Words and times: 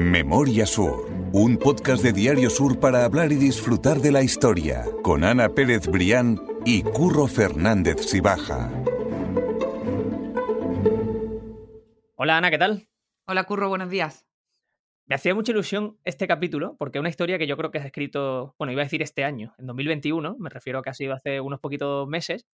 Memoria 0.00 0.64
Sur, 0.64 1.10
un 1.34 1.58
podcast 1.58 2.02
de 2.02 2.14
Diario 2.14 2.48
Sur 2.48 2.80
para 2.80 3.04
hablar 3.04 3.32
y 3.32 3.34
disfrutar 3.34 3.98
de 3.98 4.10
la 4.10 4.22
historia, 4.22 4.86
con 5.02 5.24
Ana 5.24 5.50
Pérez 5.50 5.88
Brián 5.88 6.40
y 6.64 6.82
Curro 6.82 7.26
Fernández 7.26 8.06
Sibaja. 8.06 8.70
Hola 12.16 12.38
Ana, 12.38 12.50
¿qué 12.50 12.56
tal? 12.56 12.88
Hola 13.26 13.44
Curro, 13.44 13.68
buenos 13.68 13.90
días. 13.90 14.26
Me 15.04 15.16
hacía 15.16 15.34
mucha 15.34 15.52
ilusión 15.52 15.98
este 16.04 16.26
capítulo 16.26 16.76
porque 16.78 16.96
es 16.96 17.00
una 17.00 17.10
historia 17.10 17.36
que 17.36 17.46
yo 17.46 17.58
creo 17.58 17.70
que 17.70 17.76
has 17.76 17.84
escrito, 17.84 18.54
bueno, 18.58 18.72
iba 18.72 18.80
a 18.80 18.86
decir 18.86 19.02
este 19.02 19.24
año, 19.24 19.54
en 19.58 19.66
2021, 19.66 20.36
me 20.38 20.48
refiero 20.48 20.78
a 20.78 20.82
que 20.82 20.88
ha 20.88 20.94
sido 20.94 21.12
hace 21.12 21.42
unos 21.42 21.60
poquitos 21.60 22.08
meses, 22.08 22.46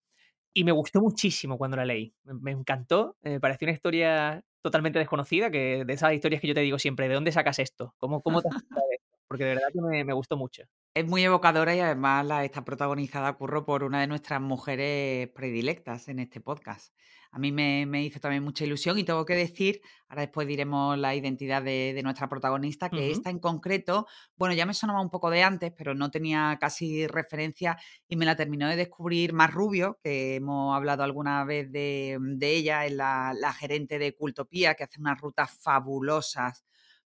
y 0.52 0.64
me 0.64 0.72
gustó 0.72 1.00
muchísimo 1.00 1.58
cuando 1.58 1.76
la 1.76 1.84
leí. 1.84 2.12
Me, 2.24 2.50
encantó, 2.50 3.16
me 3.22 3.38
pareció 3.38 3.66
una 3.66 3.74
historia 3.74 4.42
totalmente 4.66 4.98
desconocida, 4.98 5.48
que 5.48 5.84
de 5.86 5.92
esas 5.92 6.12
historias 6.12 6.40
que 6.40 6.48
yo 6.48 6.54
te 6.54 6.60
digo 6.60 6.78
siempre, 6.80 7.08
¿de 7.08 7.14
dónde 7.14 7.30
sacas 7.30 7.60
esto? 7.60 7.94
¿Cómo, 7.98 8.20
cómo 8.20 8.42
te 8.42 8.48
Porque 9.28 9.44
de 9.44 9.54
verdad 9.54 9.68
que 9.72 9.80
me, 9.80 10.04
me, 10.04 10.12
gustó 10.12 10.36
mucho. 10.36 10.64
Es 10.96 11.06
muy 11.06 11.22
evocadora 11.22 11.76
y 11.76 11.80
además 11.80 12.24
la, 12.24 12.42
está 12.42 12.64
protagonizada, 12.64 13.34
Curro, 13.34 13.66
por 13.66 13.84
una 13.84 14.00
de 14.00 14.06
nuestras 14.06 14.40
mujeres 14.40 15.28
predilectas 15.28 16.08
en 16.08 16.20
este 16.20 16.40
podcast. 16.40 16.94
A 17.30 17.38
mí 17.38 17.52
me, 17.52 18.02
hizo 18.02 18.18
también 18.18 18.42
mucha 18.42 18.64
ilusión 18.64 18.98
y 18.98 19.04
tengo 19.04 19.26
que 19.26 19.34
decir, 19.34 19.82
ahora 20.08 20.22
después 20.22 20.48
diremos 20.48 20.96
la 20.96 21.14
identidad 21.14 21.62
de, 21.62 22.00
nuestra 22.02 22.30
protagonista, 22.30 22.88
que 22.88 23.10
esta 23.10 23.28
en 23.28 23.40
concreto, 23.40 24.06
bueno, 24.38 24.54
ya 24.54 24.64
me 24.64 24.72
sonaba 24.72 25.02
un 25.02 25.10
poco 25.10 25.28
de 25.28 25.42
antes, 25.42 25.70
pero 25.76 25.94
no 25.94 26.10
tenía 26.10 26.56
casi 26.58 27.06
referencia 27.06 27.76
y 28.08 28.16
me 28.16 28.24
la 28.24 28.34
terminó 28.34 28.66
de 28.66 28.76
descubrir 28.76 29.34
Más 29.34 29.52
Rubio, 29.52 29.98
que 30.02 30.36
hemos 30.36 30.74
hablado 30.74 31.02
alguna 31.02 31.44
vez 31.44 31.70
de, 31.70 32.18
ella, 32.40 32.86
es 32.86 32.92
la, 32.92 33.34
la 33.38 33.52
gerente 33.52 33.98
de 33.98 34.14
Cultopía, 34.14 34.72
que 34.72 34.84
hace 34.84 34.98
unas 34.98 35.20
rutas 35.20 35.58
fabulosas 35.60 36.64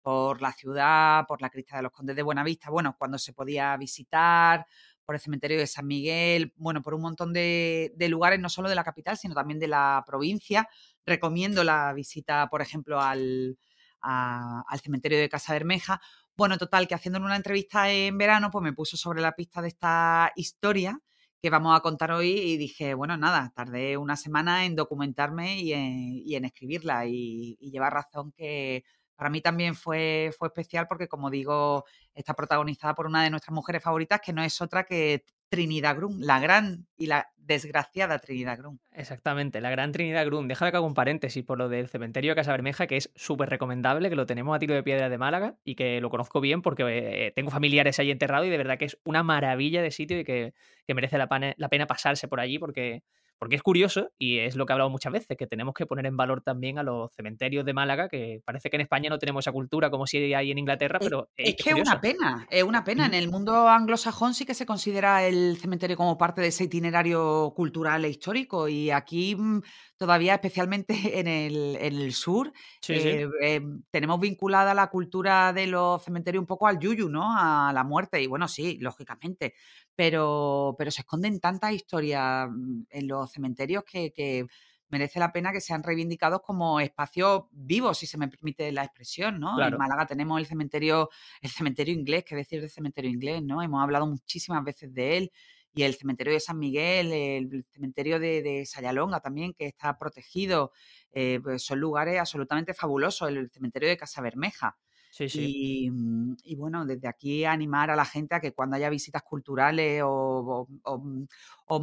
por 0.06 0.40
la 0.40 0.52
ciudad, 0.52 1.26
por 1.26 1.42
la 1.42 1.50
Crista 1.50 1.78
de 1.78 1.82
los 1.82 1.90
Condes 1.90 2.14
de 2.14 2.22
Buenavista, 2.22 2.70
bueno, 2.70 2.94
cuando 2.96 3.18
se 3.18 3.32
podía 3.32 3.76
visitar, 3.76 4.64
por 5.04 5.16
el 5.16 5.20
cementerio 5.20 5.58
de 5.58 5.66
San 5.66 5.84
Miguel, 5.84 6.52
bueno, 6.54 6.80
por 6.80 6.94
un 6.94 7.00
montón 7.00 7.32
de, 7.32 7.92
lugares, 8.08 8.38
no 8.38 8.48
solo 8.48 8.68
de 8.68 8.76
la 8.76 8.84
capital, 8.84 9.16
sino 9.16 9.34
también 9.34 9.58
de 9.58 9.66
la 9.66 10.04
provincia. 10.06 10.68
Recomiendo 11.04 11.64
la 11.64 11.92
visita, 11.92 12.48
por 12.48 12.62
ejemplo, 12.62 13.00
al, 13.00 13.58
al 14.00 14.80
cementerio 14.80 15.18
de 15.18 15.28
Casa 15.28 15.54
Bermeja. 15.54 16.00
Bueno, 16.36 16.56
total, 16.56 16.86
que 16.86 16.94
haciéndole 16.94 17.24
una 17.24 17.34
entrevista 17.34 17.90
en 17.90 18.16
verano, 18.16 18.52
pues 18.52 18.62
me 18.62 18.72
puso 18.72 18.96
sobre 18.96 19.20
la 19.20 19.34
pista 19.34 19.60
de 19.60 19.68
esta 19.68 20.30
historia 20.36 21.00
que 21.42 21.50
vamos 21.50 21.76
a 21.76 21.80
contar 21.80 22.12
hoy 22.12 22.28
y 22.28 22.56
dije, 22.58 22.94
bueno, 22.94 23.16
nada, 23.16 23.52
tardé 23.56 23.96
una 23.96 24.14
semana 24.14 24.66
en 24.66 24.76
documentarme 24.76 25.58
y 25.58 25.72
en, 25.72 26.44
escribirla 26.44 27.06
y, 27.06 27.56
y 27.58 27.72
lleva 27.72 27.90
razón 27.90 28.30
que 28.30 28.84
para 29.16 29.30
mí 29.30 29.40
también 29.40 29.74
fue, 29.74 30.30
fue 30.38 30.48
especial 30.48 30.86
porque, 30.86 31.08
como 31.08 31.30
digo, 31.30 31.84
está 32.14 32.34
protagonizada 32.34 32.94
por 32.94 33.06
una 33.06 33.24
de 33.24 33.30
nuestras 33.30 33.54
mujeres 33.54 33.82
favoritas, 33.82 34.20
que 34.20 34.32
no 34.32 34.42
es 34.42 34.60
otra 34.60 34.84
que 34.84 35.24
Trinidad 35.48 35.96
Grun, 35.96 36.18
la 36.20 36.40
gran 36.40 36.86
y 36.96 37.06
la 37.06 37.30
desgraciada 37.36 38.18
Trinidad 38.18 38.58
Grun. 38.58 38.80
Exactamente, 38.92 39.60
la 39.60 39.70
gran 39.70 39.92
Trinidad 39.92 40.26
Grun. 40.26 40.48
Déjame 40.48 40.70
que 40.70 40.76
haga 40.76 40.86
un 40.86 40.94
paréntesis 40.94 41.44
por 41.44 41.56
lo 41.56 41.68
del 41.68 41.88
cementerio 41.88 42.32
de 42.32 42.36
Casa 42.36 42.50
Bermeja, 42.50 42.86
que 42.86 42.96
es 42.96 43.10
súper 43.14 43.48
recomendable, 43.48 44.10
que 44.10 44.16
lo 44.16 44.26
tenemos 44.26 44.54
a 44.54 44.58
tiro 44.58 44.74
de 44.74 44.82
piedra 44.82 45.08
de 45.08 45.18
Málaga 45.18 45.56
y 45.64 45.76
que 45.76 46.00
lo 46.00 46.10
conozco 46.10 46.40
bien 46.40 46.62
porque 46.62 46.82
eh, 47.26 47.32
tengo 47.34 47.50
familiares 47.50 47.98
ahí 47.98 48.10
enterrados 48.10 48.46
y 48.46 48.50
de 48.50 48.58
verdad 48.58 48.78
que 48.78 48.86
es 48.86 48.98
una 49.04 49.22
maravilla 49.22 49.82
de 49.82 49.92
sitio 49.92 50.18
y 50.18 50.24
que, 50.24 50.54
merece 50.88 51.16
la, 51.18 51.54
la 51.56 51.68
pena 51.68 51.86
pasarse 51.86 52.28
por 52.28 52.40
allí 52.40 52.58
porque 52.58 53.02
porque 53.38 53.56
es 53.56 53.62
curioso 53.62 54.10
y 54.18 54.38
es 54.38 54.56
lo 54.56 54.66
que 54.66 54.72
he 54.72 54.74
hablado 54.74 54.90
muchas 54.90 55.12
veces, 55.12 55.36
que 55.36 55.46
tenemos 55.46 55.74
que 55.74 55.86
poner 55.86 56.06
en 56.06 56.16
valor 56.16 56.42
también 56.42 56.78
a 56.78 56.82
los 56.82 57.12
cementerios 57.14 57.64
de 57.64 57.72
Málaga, 57.72 58.08
que 58.08 58.40
parece 58.44 58.70
que 58.70 58.76
en 58.76 58.82
España 58.82 59.10
no 59.10 59.18
tenemos 59.18 59.44
esa 59.44 59.52
cultura 59.52 59.90
como 59.90 60.06
si 60.06 60.34
hay 60.34 60.50
en 60.50 60.58
Inglaterra, 60.58 60.98
pero... 60.98 61.28
Es, 61.36 61.56
que 61.56 61.70
es 61.70 61.76
una 61.76 62.00
pena, 62.00 62.46
es 62.50 62.62
una 62.62 62.84
pena. 62.84 63.06
En 63.06 63.14
el 63.14 63.28
mundo 63.28 63.68
anglosajón 63.68 64.34
sí 64.34 64.46
que 64.46 64.54
se 64.54 64.66
considera 64.66 65.26
el 65.26 65.56
cementerio 65.58 65.96
como 65.96 66.16
parte 66.16 66.40
de 66.40 66.48
ese 66.48 66.64
itinerario 66.64 67.52
cultural 67.54 68.04
e 68.04 68.08
histórico 68.08 68.68
y 68.68 68.90
aquí 68.90 69.36
mm, 69.36 69.62
todavía, 69.96 70.34
especialmente 70.34 70.94
en 71.20 71.26
el, 71.26 71.76
en 71.80 71.94
el 71.94 72.12
sur, 72.12 72.52
eh, 72.88 73.28
eh, 73.42 73.60
tenemos 73.90 74.20
vinculada 74.20 74.74
la 74.74 74.88
cultura 74.88 75.52
de 75.52 75.66
los 75.66 76.02
cementerios 76.02 76.40
un 76.40 76.46
poco 76.46 76.66
al 76.66 76.78
yuyu, 76.78 77.08
¿no? 77.08 77.36
A 77.36 77.72
la 77.72 77.84
muerte. 77.84 78.22
Y 78.22 78.26
bueno, 78.26 78.48
sí, 78.48 78.78
lógicamente 78.80 79.54
pero, 79.96 80.76
pero 80.78 80.90
se 80.90 81.00
esconden 81.00 81.40
tantas 81.40 81.72
historias 81.72 82.48
mm, 82.50 82.82
en 82.90 83.08
los 83.08 83.32
cementerios 83.32 83.82
que, 83.84 84.46
merece 84.88 85.18
la 85.18 85.32
pena 85.32 85.50
que 85.50 85.60
sean 85.60 85.82
reivindicados 85.82 86.42
como 86.42 86.78
espacios 86.78 87.46
vivos, 87.50 87.98
si 87.98 88.06
se 88.06 88.16
me 88.18 88.28
permite 88.28 88.70
la 88.70 88.84
expresión, 88.84 89.40
¿no? 89.40 89.60
En 89.60 89.76
Málaga 89.76 90.06
tenemos 90.06 90.38
el 90.38 90.46
cementerio, 90.46 91.10
el 91.40 91.50
cementerio 91.50 91.92
inglés, 91.92 92.22
que 92.22 92.36
decir 92.36 92.60
del 92.60 92.70
cementerio 92.70 93.10
inglés, 93.10 93.42
¿no? 93.42 93.60
Hemos 93.62 93.82
hablado 93.82 94.06
muchísimas 94.06 94.62
veces 94.62 94.94
de 94.94 95.16
él, 95.16 95.32
y 95.76 95.82
el 95.82 95.94
cementerio 95.94 96.32
de 96.32 96.40
San 96.40 96.58
Miguel, 96.58 97.12
el 97.12 97.66
cementerio 97.70 98.18
de, 98.18 98.42
de 98.42 98.64
Sayalonga 98.64 99.20
también, 99.20 99.52
que 99.52 99.66
está 99.66 99.98
protegido, 99.98 100.72
eh, 101.12 101.38
pues 101.42 101.64
son 101.64 101.78
lugares 101.80 102.18
absolutamente 102.18 102.72
fabulosos, 102.72 103.28
el 103.28 103.50
cementerio 103.50 103.90
de 103.90 103.98
Casa 103.98 104.22
Bermeja. 104.22 104.78
Mm, 105.20 106.32
y, 106.42 106.56
bueno, 106.56 106.86
desde 106.86 107.08
aquí 107.08 107.44
animar 107.44 107.90
a 107.90 107.96
la 107.96 108.06
gente 108.06 108.34
a 108.34 108.40
que 108.40 108.52
cuando 108.52 108.76
haya 108.76 108.88
visitas 108.88 109.22
culturales 109.22 110.00
o, 110.02 110.66
mm, 110.66 111.24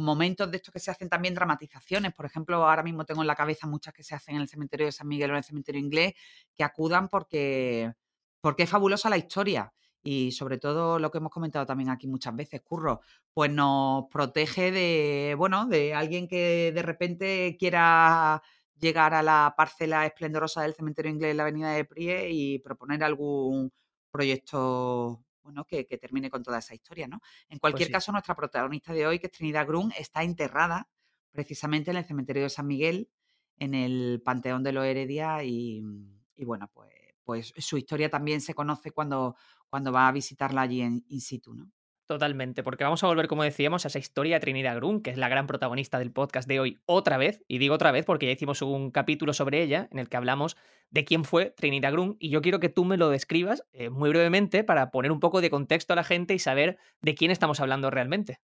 momentos 0.00 0.50
de 0.50 0.56
estos 0.56 0.72
que 0.72 0.80
se 0.80 0.90
hacen 0.90 1.08
también 1.08 1.34
dramatizaciones, 1.34 2.12
por 2.14 2.26
ejemplo, 2.26 2.68
ahora 2.68 2.82
mismo 2.82 3.04
tengo 3.04 3.22
en 3.22 3.28
la 3.28 3.36
cabeza 3.36 3.68
muchas 3.68 3.94
que 3.94 4.02
se 4.02 4.16
hacen 4.16 4.34
en 4.34 4.42
el 4.42 4.48
cementerio 4.48 4.86
de 4.86 4.92
San 4.92 5.06
Miguel 5.06 5.30
o 5.30 5.34
en 5.34 5.38
el 5.38 5.44
cementerio 5.44 5.80
inglés, 5.80 6.14
que 6.56 6.64
acudan 6.64 7.08
porque, 7.08 7.92
porque 8.40 8.64
es 8.64 8.70
fabulosa 8.70 9.08
la 9.08 9.18
historia 9.18 9.72
y 10.04 10.30
sobre 10.32 10.58
todo 10.58 11.00
lo 11.00 11.10
que 11.10 11.18
hemos 11.18 11.32
comentado 11.32 11.66
también 11.66 11.90
aquí 11.90 12.06
muchas 12.06 12.36
veces, 12.36 12.60
Curro, 12.62 13.00
pues 13.32 13.50
nos 13.50 14.04
protege 14.10 14.70
de, 14.70 15.34
bueno, 15.36 15.66
de 15.66 15.94
alguien 15.94 16.28
que 16.28 16.70
de 16.72 16.82
repente 16.82 17.56
quiera 17.58 18.42
llegar 18.78 19.14
a 19.14 19.22
la 19.22 19.54
parcela 19.56 20.04
esplendorosa 20.06 20.62
del 20.62 20.74
cementerio 20.74 21.10
inglés 21.10 21.30
en 21.30 21.38
la 21.38 21.42
avenida 21.44 21.72
de 21.72 21.84
Prie 21.86 22.30
y 22.30 22.58
proponer 22.58 23.02
algún 23.02 23.72
proyecto 24.10 25.24
bueno, 25.42 25.64
que, 25.64 25.84
termine 25.84 26.30
con 26.30 26.42
toda 26.42 26.58
esa 26.58 26.74
historia, 26.74 27.06
¿no? 27.06 27.20
En 27.48 27.58
pues 27.58 27.60
cualquier 27.60 27.90
caso, 27.90 28.12
nuestra 28.12 28.34
protagonista 28.34 28.92
de 28.92 29.06
hoy, 29.06 29.18
que 29.18 29.26
es 29.26 29.32
Trinidad 29.32 29.66
Grun, 29.66 29.92
está 29.98 30.22
enterrada 30.22 30.88
precisamente 31.30 31.90
en 31.90 31.98
el 31.98 32.04
cementerio 32.04 32.44
de 32.44 32.50
San 32.50 32.66
Miguel, 32.66 33.10
en 33.58 33.74
el 33.74 34.22
Panteón 34.24 34.62
de 34.62 34.72
los 34.72 34.84
Heredia, 34.84 35.44
y, 35.44 35.82
bueno, 36.38 36.70
pues, 36.72 36.90
pues 37.24 37.52
su 37.58 37.76
historia 37.76 38.08
también 38.08 38.40
se 38.40 38.54
conoce 38.54 38.90
cuando, 38.90 39.36
cuando 39.74 39.90
va 39.90 40.06
a 40.06 40.12
visitarla 40.12 40.62
allí 40.62 40.82
en 40.82 41.04
in 41.08 41.20
situ, 41.20 41.52
¿no? 41.52 41.68
Totalmente, 42.06 42.62
porque 42.62 42.84
vamos 42.84 43.02
a 43.02 43.08
volver, 43.08 43.26
como 43.26 43.42
decíamos, 43.42 43.84
a 43.84 43.88
esa 43.88 43.98
historia 43.98 44.36
de 44.36 44.40
Trinidad 44.40 44.76
Grun, 44.76 45.02
que 45.02 45.10
es 45.10 45.16
la 45.16 45.28
gran 45.28 45.48
protagonista 45.48 45.98
del 45.98 46.12
podcast 46.12 46.46
de 46.46 46.60
hoy, 46.60 46.78
otra 46.86 47.16
vez, 47.16 47.42
y 47.48 47.58
digo 47.58 47.74
otra 47.74 47.90
vez 47.90 48.04
porque 48.04 48.26
ya 48.26 48.32
hicimos 48.32 48.62
un 48.62 48.92
capítulo 48.92 49.32
sobre 49.32 49.64
ella 49.64 49.88
en 49.90 49.98
el 49.98 50.08
que 50.08 50.16
hablamos 50.16 50.56
de 50.90 51.04
quién 51.04 51.24
fue 51.24 51.50
Trinidad 51.56 51.90
Grun, 51.90 52.16
y 52.20 52.30
yo 52.30 52.40
quiero 52.40 52.60
que 52.60 52.68
tú 52.68 52.84
me 52.84 52.96
lo 52.96 53.08
describas 53.08 53.64
eh, 53.72 53.90
muy 53.90 54.10
brevemente 54.10 54.62
para 54.62 54.92
poner 54.92 55.10
un 55.10 55.18
poco 55.18 55.40
de 55.40 55.50
contexto 55.50 55.92
a 55.92 55.96
la 55.96 56.04
gente 56.04 56.34
y 56.34 56.38
saber 56.38 56.78
de 57.02 57.16
quién 57.16 57.32
estamos 57.32 57.58
hablando 57.58 57.90
realmente. 57.90 58.38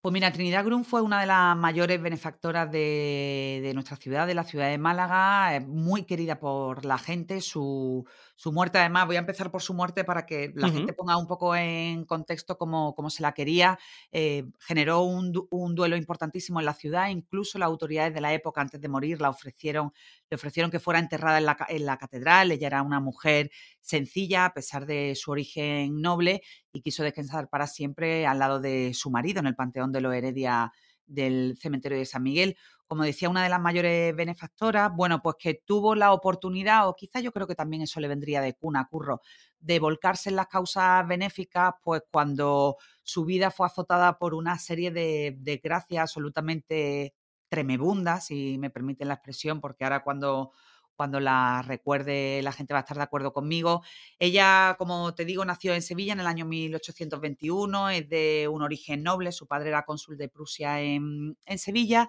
Pues 0.00 0.12
mira, 0.12 0.30
Trinidad 0.30 0.64
Grun 0.64 0.84
fue 0.84 1.02
una 1.02 1.20
de 1.20 1.26
las 1.26 1.56
mayores 1.56 2.00
benefactoras 2.00 2.70
de, 2.70 3.72
nuestra 3.74 3.96
ciudad, 3.96 4.28
de 4.28 4.34
la 4.34 4.44
ciudad 4.44 4.68
de 4.68 4.78
Málaga, 4.78 5.58
muy 5.66 6.04
querida 6.04 6.38
por 6.38 6.84
la 6.84 6.98
gente. 6.98 7.40
Su, 7.40 8.06
muerte, 8.46 8.78
además, 8.78 9.06
voy 9.06 9.16
a 9.16 9.18
empezar 9.18 9.50
por 9.50 9.62
su 9.62 9.74
muerte 9.74 10.04
para 10.04 10.24
que 10.24 10.52
la 10.54 10.68
gente 10.70 10.92
ponga 10.92 11.16
un 11.16 11.26
poco 11.26 11.56
en 11.56 12.04
contexto 12.04 12.56
cómo, 12.56 12.94
se 13.10 13.22
la 13.22 13.32
quería. 13.32 13.78
Eh, 14.12 14.44
generó 14.60 15.02
un, 15.02 15.32
duelo 15.74 15.96
importantísimo 15.96 16.60
en 16.60 16.66
la 16.66 16.74
ciudad, 16.74 17.08
incluso 17.08 17.58
las 17.58 17.66
autoridades 17.66 18.14
de 18.14 18.20
la 18.20 18.32
época, 18.32 18.60
antes 18.60 18.80
de 18.80 18.88
morir, 18.88 19.20
la 19.20 19.30
ofrecieron, 19.30 19.92
le 20.30 20.34
ofrecieron 20.36 20.70
que 20.70 20.78
fuera 20.78 21.00
enterrada 21.00 21.38
en 21.38 21.46
la, 21.46 21.56
en 21.68 21.84
la 21.84 21.98
catedral. 21.98 22.52
Ella 22.52 22.68
era 22.68 22.82
una 22.82 23.00
mujer 23.00 23.50
sencilla, 23.80 24.44
a 24.46 24.54
pesar 24.54 24.86
de 24.86 25.14
su 25.16 25.30
origen 25.30 26.00
noble, 26.00 26.42
y 26.72 26.80
quiso 26.80 27.02
descansar 27.02 27.48
para 27.48 27.66
siempre 27.66 28.26
al 28.26 28.38
lado 28.38 28.60
de 28.60 28.94
su 28.94 29.10
marido 29.10 29.40
en 29.40 29.46
el 29.46 29.56
Panteón 29.56 29.90
de 29.92 30.00
los 30.00 30.14
Heredia 30.14 30.72
del 31.08 31.56
cementerio 31.60 31.98
de 31.98 32.04
San 32.04 32.22
Miguel. 32.22 32.56
Como 32.88 33.04
decía, 33.04 33.28
una 33.28 33.44
de 33.44 33.50
las 33.50 33.60
mayores 33.60 34.16
benefactoras, 34.16 34.90
bueno, 34.94 35.22
pues 35.22 35.36
que 35.38 35.54
tuvo 35.54 35.94
la 35.94 36.12
oportunidad, 36.12 36.88
o 36.88 36.96
quizá 36.96 37.20
yo 37.20 37.32
creo 37.32 37.46
que 37.46 37.54
también 37.54 37.82
eso 37.82 38.00
le 38.00 38.08
vendría 38.08 38.40
de 38.40 38.54
cuna, 38.54 38.88
curro, 38.90 39.20
de 39.60 39.78
volcarse 39.78 40.30
en 40.30 40.36
las 40.36 40.48
causas 40.48 41.06
benéficas, 41.06 41.74
pues 41.82 42.02
cuando 42.10 42.76
su 43.02 43.24
vida 43.24 43.50
fue 43.50 43.66
azotada 43.66 44.18
por 44.18 44.34
una 44.34 44.58
serie 44.58 44.90
de 44.90 45.36
desgracias 45.38 46.02
absolutamente 46.02 47.14
tremebundas, 47.48 48.26
si 48.26 48.58
me 48.58 48.70
permiten 48.70 49.08
la 49.08 49.14
expresión, 49.14 49.60
porque 49.60 49.84
ahora 49.84 50.02
cuando 50.02 50.52
cuando 50.98 51.20
la 51.20 51.62
recuerde 51.62 52.40
la 52.42 52.50
gente 52.50 52.74
va 52.74 52.80
a 52.80 52.82
estar 52.82 52.96
de 52.96 53.04
acuerdo 53.04 53.32
conmigo. 53.32 53.82
Ella, 54.18 54.74
como 54.78 55.14
te 55.14 55.24
digo, 55.24 55.44
nació 55.44 55.72
en 55.74 55.80
Sevilla 55.80 56.12
en 56.12 56.18
el 56.18 56.26
año 56.26 56.44
1821, 56.44 57.90
es 57.90 58.08
de 58.08 58.48
un 58.50 58.62
origen 58.62 59.04
noble, 59.04 59.30
su 59.30 59.46
padre 59.46 59.68
era 59.68 59.84
cónsul 59.84 60.18
de 60.18 60.28
Prusia 60.28 60.80
en, 60.80 61.36
Sevilla, 61.56 62.08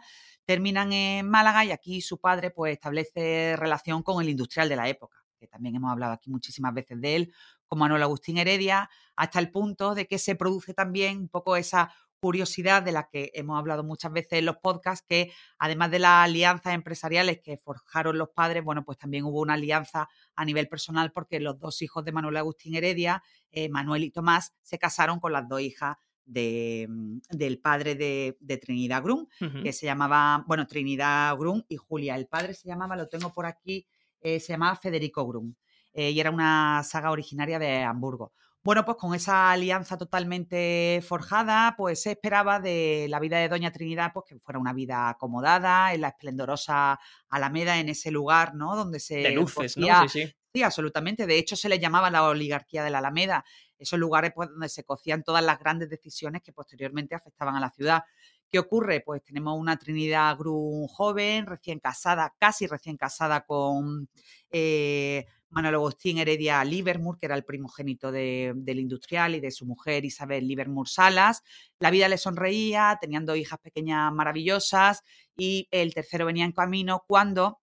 terminan 0.50 0.92
en 0.94 1.30
Málaga 1.30 1.64
y 1.64 1.70
aquí 1.70 2.02
su 2.02 2.20
padre 2.20 2.50
pues 2.50 2.74
establece 2.74 3.56
relación 3.56 4.02
con 4.02 4.20
el 4.20 4.30
industrial 4.30 4.68
de 4.68 4.76
la 4.76 4.90
época. 4.90 5.24
que 5.38 5.46
también 5.46 5.76
hemos 5.76 5.92
hablado 5.92 6.12
aquí 6.12 6.32
muchísimas 6.32 6.74
veces 6.74 7.00
de 7.00 7.16
él, 7.16 7.34
como 7.68 7.82
Manuel 7.82 8.02
Agustín 8.02 8.40
Heredia, 8.40 8.90
hasta 9.16 9.38
el 9.38 9.52
punto 9.52 9.94
de 9.94 10.08
que 10.08 10.18
se 10.18 10.34
produce 10.34 10.74
también 10.74 11.20
un 11.20 11.30
poco 11.30 11.56
esa 11.56 11.94
curiosidad 12.20 12.82
de 12.82 12.92
la 12.92 13.10
que 13.10 13.30
hemos 13.36 13.60
hablado 13.60 13.84
muchas 13.84 14.12
veces 14.12 14.40
en 14.40 14.46
los 14.46 14.58
podcasts, 14.58 15.06
que 15.08 15.32
además 15.60 15.92
de 15.92 16.00
las 16.00 16.26
alianzas 16.26 16.74
empresariales 16.74 17.42
que 17.44 17.60
forjaron 17.60 18.18
los 18.18 18.30
padres, 18.30 18.64
bueno, 18.64 18.84
pues 18.84 18.98
también 18.98 19.26
hubo 19.26 19.42
una 19.42 19.54
alianza 19.54 20.10
a 20.36 20.46
nivel 20.46 20.68
personal 20.68 21.12
porque 21.12 21.40
los 21.40 21.60
dos 21.60 21.80
hijos 21.84 22.04
de 22.04 22.12
Manuel 22.12 22.38
Agustín 22.38 22.74
Heredia, 22.74 23.22
eh, 23.52 23.70
Manuel 23.70 24.04
y 24.04 24.10
Tomás, 24.10 24.56
se 24.64 24.80
casaron 24.80 25.20
con 25.20 25.32
las 25.32 25.48
dos 25.48 25.62
hijas 25.62 25.98
de, 26.30 26.88
mm, 26.90 27.20
del 27.32 27.60
padre 27.60 27.96
de, 27.96 28.58
Trinidad 28.58 29.04
Grum, 29.04 29.28
que 29.64 29.74
se 29.74 29.86
llamaba, 29.86 30.44
bueno, 30.48 30.68
Trinidad 30.68 31.36
Grum 31.38 31.64
y 31.68 31.78
Julia. 31.78 32.16
El 32.16 32.28
padre 32.28 32.54
se 32.54 32.68
llamaba, 32.68 32.96
lo 32.96 33.08
tengo 33.08 33.34
por 33.34 33.46
aquí, 33.46 33.88
eh, 34.22 34.40
se 34.40 34.54
llamaba 34.54 34.76
Federico 34.76 35.26
Grum 35.26 35.56
eh, 35.94 36.12
y 36.12 36.20
era 36.20 36.30
una 36.30 36.84
saga 36.84 37.12
originaria 37.12 37.58
de 37.60 37.84
Hamburgo. 37.84 38.34
Bueno, 38.62 38.84
pues 38.84 38.98
con 38.98 39.16
esa 39.16 39.52
alianza 39.52 39.98
totalmente 39.98 41.02
forjada, 41.08 41.76
pues 41.78 42.02
se 42.02 42.12
esperaba 42.12 42.60
de 42.60 43.08
la 43.10 43.20
vida 43.20 43.38
de 43.38 43.48
Doña 43.48 43.72
Trinidad, 43.72 44.12
pues 44.14 44.26
que 44.28 44.38
fuera 44.40 44.60
una 44.60 44.74
vida 44.74 45.10
acomodada, 45.10 45.94
en 45.94 46.02
la 46.02 46.10
esplendorosa 46.10 47.00
Alameda, 47.30 47.80
en 47.80 47.88
ese 47.88 48.12
lugar, 48.12 48.56
¿no? 48.56 48.76
Donde 48.76 49.00
se... 49.00 49.18
De 49.20 49.32
luces, 49.32 49.78
¿no? 49.78 49.88
Sí, 50.10 50.26
sí. 50.26 50.36
Sí, 50.54 50.64
absolutamente. 50.64 51.28
De 51.28 51.38
hecho, 51.38 51.56
se 51.56 51.70
le 51.70 51.80
llamaba 51.80 52.10
la 52.10 52.24
oligarquía 52.24 52.84
de 52.84 52.90
la 52.90 52.98
Alameda. 53.00 53.46
Esos 53.78 54.00
lugares 54.00 54.32
pues, 54.34 54.50
donde 54.50 54.68
se 54.70 54.84
cocían 54.84 55.24
todas 55.24 55.44
las 55.44 55.60
grandes 55.60 55.90
decisiones 55.90 56.42
que 56.42 56.52
posteriormente 56.52 57.16
afectaban 57.16 57.56
a 57.56 57.60
la 57.60 57.70
ciudad. 57.70 58.04
¿Qué 58.50 58.58
ocurre? 58.58 59.02
Pues 59.02 59.24
tenemos 59.24 59.60
una 59.60 59.78
Trinidad 59.78 60.36
Grum 60.38 60.88
joven, 60.88 61.46
recién 61.46 61.80
casada, 61.80 62.34
casi 62.40 62.66
recién 62.66 62.98
casada 62.98 63.46
con 63.46 64.10
eh, 64.50 65.28
Manuel 65.50 65.76
Agustín 65.76 66.18
Heredia 66.18 66.64
Livermore, 66.64 67.20
que 67.20 67.28
era 67.28 67.36
el 67.36 67.46
primogénito 67.46 68.12
del 68.12 68.80
industrial 68.80 69.36
y 69.36 69.40
de 69.40 69.52
su 69.52 69.68
mujer 69.68 70.04
Isabel 70.04 70.48
Livermore 70.48 70.90
Salas. 70.90 71.44
La 71.80 71.92
vida 71.92 72.10
le 72.10 72.18
sonreía, 72.18 72.98
tenían 73.00 73.26
dos 73.26 73.38
hijas 73.38 73.60
pequeñas 73.60 74.12
maravillosas 74.14 75.04
y 75.38 75.68
el 75.70 75.94
tercero 75.94 76.26
venía 76.26 76.46
en 76.46 76.52
camino 76.52 77.04
cuando, 77.08 77.60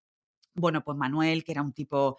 bueno, 0.55 0.85
pues 0.85 0.97
Manuel, 0.97 1.43
que 1.43 1.53
era 1.53 1.63
un 1.63 1.73
tipo 1.73 2.17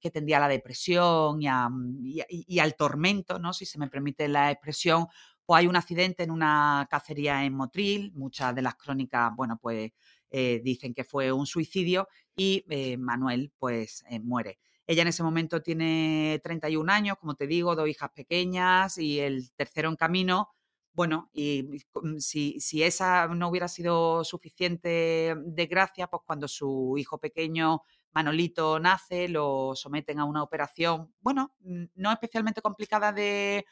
que, 0.00 0.10
tendía 0.10 0.38
a 0.38 0.40
la 0.40 0.48
depresión 0.48 1.40
y, 1.40 2.58
al 2.58 2.74
tormento, 2.76 3.38
¿no? 3.38 3.52
Si 3.52 3.66
se 3.66 3.78
me 3.78 3.88
permite 3.88 4.26
la 4.26 4.50
expresión, 4.50 5.06
pues 5.46 5.60
hay 5.60 5.66
un 5.66 5.76
accidente 5.76 6.24
en 6.24 6.30
una 6.32 6.88
cacería 6.90 7.44
en 7.44 7.54
Motril, 7.54 8.12
muchas 8.14 8.54
de 8.54 8.62
las 8.62 8.74
crónicas, 8.74 9.30
bueno, 9.36 9.58
pues 9.60 9.92
eh, 10.30 10.60
dicen 10.64 10.92
que 10.94 11.04
fue 11.04 11.30
un 11.30 11.46
suicidio 11.46 12.08
y 12.34 12.64
eh, 12.68 12.96
Manuel 12.96 13.52
pues 13.58 14.04
eh, 14.10 14.18
muere. 14.18 14.58
Ella 14.86 15.02
en 15.02 15.08
ese 15.08 15.22
momento 15.22 15.62
tiene 15.62 16.40
31 16.42 16.90
años, 16.92 17.16
como 17.20 17.36
te 17.36 17.46
digo, 17.46 17.76
dos 17.76 17.88
hijas 17.88 18.10
pequeñas 18.14 18.98
y 18.98 19.20
el 19.20 19.52
tercero 19.52 19.88
en 19.88 19.96
camino. 19.96 20.50
Bueno, 20.92 21.30
y 21.32 21.78
si, 22.18 22.60
si 22.60 22.82
esa 22.82 23.28
no 23.28 23.48
hubiera 23.48 23.68
sido 23.68 24.24
suficiente 24.24 25.34
desgracia, 25.46 26.08
pues 26.08 26.22
cuando 26.26 26.48
su 26.48 26.96
hijo 26.98 27.18
pequeño 27.18 27.82
Manolito 28.14 28.78
nace, 28.78 29.28
lo 29.28 29.74
someten 29.74 30.20
a 30.20 30.24
una 30.24 30.42
operación, 30.42 31.12
bueno, 31.20 31.54
no 31.60 32.12
especialmente 32.12 32.62
complicada 32.62 33.12
de, 33.12 33.66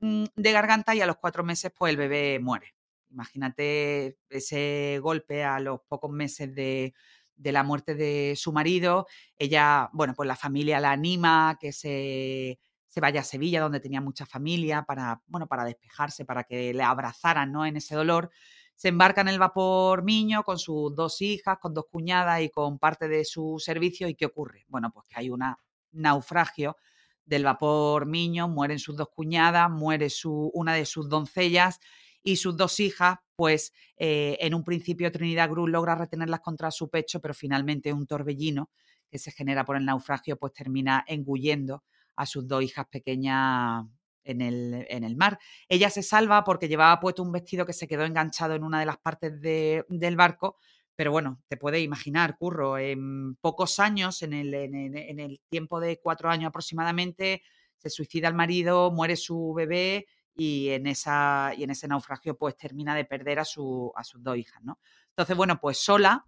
mm, 0.00 0.24
de 0.36 0.52
garganta 0.52 0.94
y 0.94 1.00
a 1.00 1.06
los 1.06 1.16
cuatro 1.16 1.42
meses 1.44 1.72
pues 1.76 1.90
el 1.90 1.96
bebé 1.96 2.38
muere. 2.38 2.74
Imagínate 3.10 4.18
ese 4.28 4.98
golpe 5.02 5.42
a 5.44 5.58
los 5.60 5.80
pocos 5.88 6.10
meses 6.10 6.54
de, 6.54 6.94
la 7.36 7.62
muerte 7.62 7.94
de 7.94 8.34
su 8.36 8.52
marido. 8.52 9.06
Ella, 9.38 9.88
bueno, 9.92 10.14
pues 10.14 10.26
la 10.26 10.36
familia 10.36 10.80
la 10.80 10.92
anima 10.92 11.56
que 11.58 11.72
se, 11.72 12.58
se 12.86 13.00
vaya 13.00 13.20
a 13.20 13.24
Sevilla, 13.24 13.60
donde 13.60 13.80
tenía 13.80 14.00
mucha 14.00 14.26
familia, 14.26 14.82
para, 14.82 15.22
bueno, 15.26 15.46
para 15.46 15.64
despejarse, 15.64 16.24
para 16.24 16.44
que 16.44 16.74
le 16.74 16.82
abrazaran 16.82 17.52
¿no? 17.52 17.64
en 17.64 17.76
ese 17.76 17.94
dolor. 17.94 18.30
Se 18.78 18.86
embarca 18.86 19.22
en 19.22 19.28
el 19.28 19.40
vapor 19.40 20.04
Miño 20.04 20.44
con 20.44 20.56
sus 20.56 20.94
dos 20.94 21.20
hijas, 21.20 21.58
con 21.58 21.74
dos 21.74 21.86
cuñadas 21.90 22.42
y 22.42 22.48
con 22.48 22.78
parte 22.78 23.08
de 23.08 23.24
su 23.24 23.58
servicio. 23.58 24.06
¿Y 24.06 24.14
qué 24.14 24.26
ocurre? 24.26 24.66
Bueno, 24.68 24.92
pues 24.92 25.08
que 25.08 25.18
hay 25.18 25.30
un 25.30 25.42
naufragio 25.90 26.76
del 27.24 27.42
vapor 27.42 28.06
Miño, 28.06 28.46
mueren 28.46 28.78
sus 28.78 28.96
dos 28.96 29.08
cuñadas, 29.08 29.68
muere 29.68 30.10
su, 30.10 30.52
una 30.54 30.74
de 30.74 30.86
sus 30.86 31.08
doncellas 31.08 31.80
y 32.22 32.36
sus 32.36 32.56
dos 32.56 32.78
hijas, 32.78 33.18
pues 33.34 33.72
eh, 33.96 34.38
en 34.40 34.54
un 34.54 34.62
principio 34.62 35.10
Trinidad 35.10 35.50
Cruz 35.50 35.68
logra 35.68 35.96
retenerlas 35.96 36.38
contra 36.38 36.70
su 36.70 36.88
pecho, 36.88 37.20
pero 37.20 37.34
finalmente 37.34 37.92
un 37.92 38.06
torbellino 38.06 38.70
que 39.10 39.18
se 39.18 39.32
genera 39.32 39.64
por 39.64 39.76
el 39.76 39.86
naufragio, 39.86 40.36
pues 40.38 40.52
termina 40.52 41.04
engullendo 41.08 41.82
a 42.14 42.26
sus 42.26 42.46
dos 42.46 42.62
hijas 42.62 42.86
pequeñas 42.86 43.86
en 44.28 44.40
el, 44.40 44.86
en 44.88 45.04
el, 45.04 45.16
mar. 45.16 45.38
Ella 45.68 45.90
se 45.90 46.02
salva 46.02 46.44
porque 46.44 46.68
llevaba 46.68 47.00
puesto 47.00 47.22
un 47.22 47.32
vestido 47.32 47.66
que 47.66 47.72
se 47.72 47.88
quedó 47.88 48.04
enganchado 48.04 48.54
en 48.54 48.62
una 48.62 48.80
de 48.80 48.86
las 48.86 48.98
partes 48.98 49.40
del 49.40 50.16
barco, 50.16 50.56
pero 50.96 51.12
bueno, 51.12 51.40
te 51.48 51.56
puedes 51.56 51.82
imaginar, 51.82 52.36
Curro, 52.38 52.78
en 52.78 53.36
pocos 53.36 53.78
años, 53.78 54.22
en 54.22 54.32
el, 54.32 54.54
en 54.54 55.20
el 55.20 55.40
tiempo 55.48 55.80
de 55.80 56.00
cuatro 56.00 56.28
años 56.28 56.48
aproximadamente, 56.48 57.42
se 57.78 57.90
suicida 57.90 58.28
el 58.28 58.34
marido, 58.34 58.90
muere 58.90 59.16
su 59.16 59.54
bebé 59.54 60.06
y 60.38 60.68
en, 60.70 60.86
esa, 60.86 61.52
y 61.56 61.64
en 61.64 61.70
ese 61.70 61.88
naufragio 61.88 62.36
pues 62.36 62.56
termina 62.56 62.94
de 62.94 63.04
perder 63.04 63.40
a, 63.40 63.44
su, 63.44 63.92
a 63.96 64.04
sus 64.04 64.22
dos 64.22 64.36
hijas, 64.36 64.62
¿no? 64.62 64.78
Entonces, 65.10 65.36
bueno, 65.36 65.60
pues 65.60 65.78
sola 65.78 66.24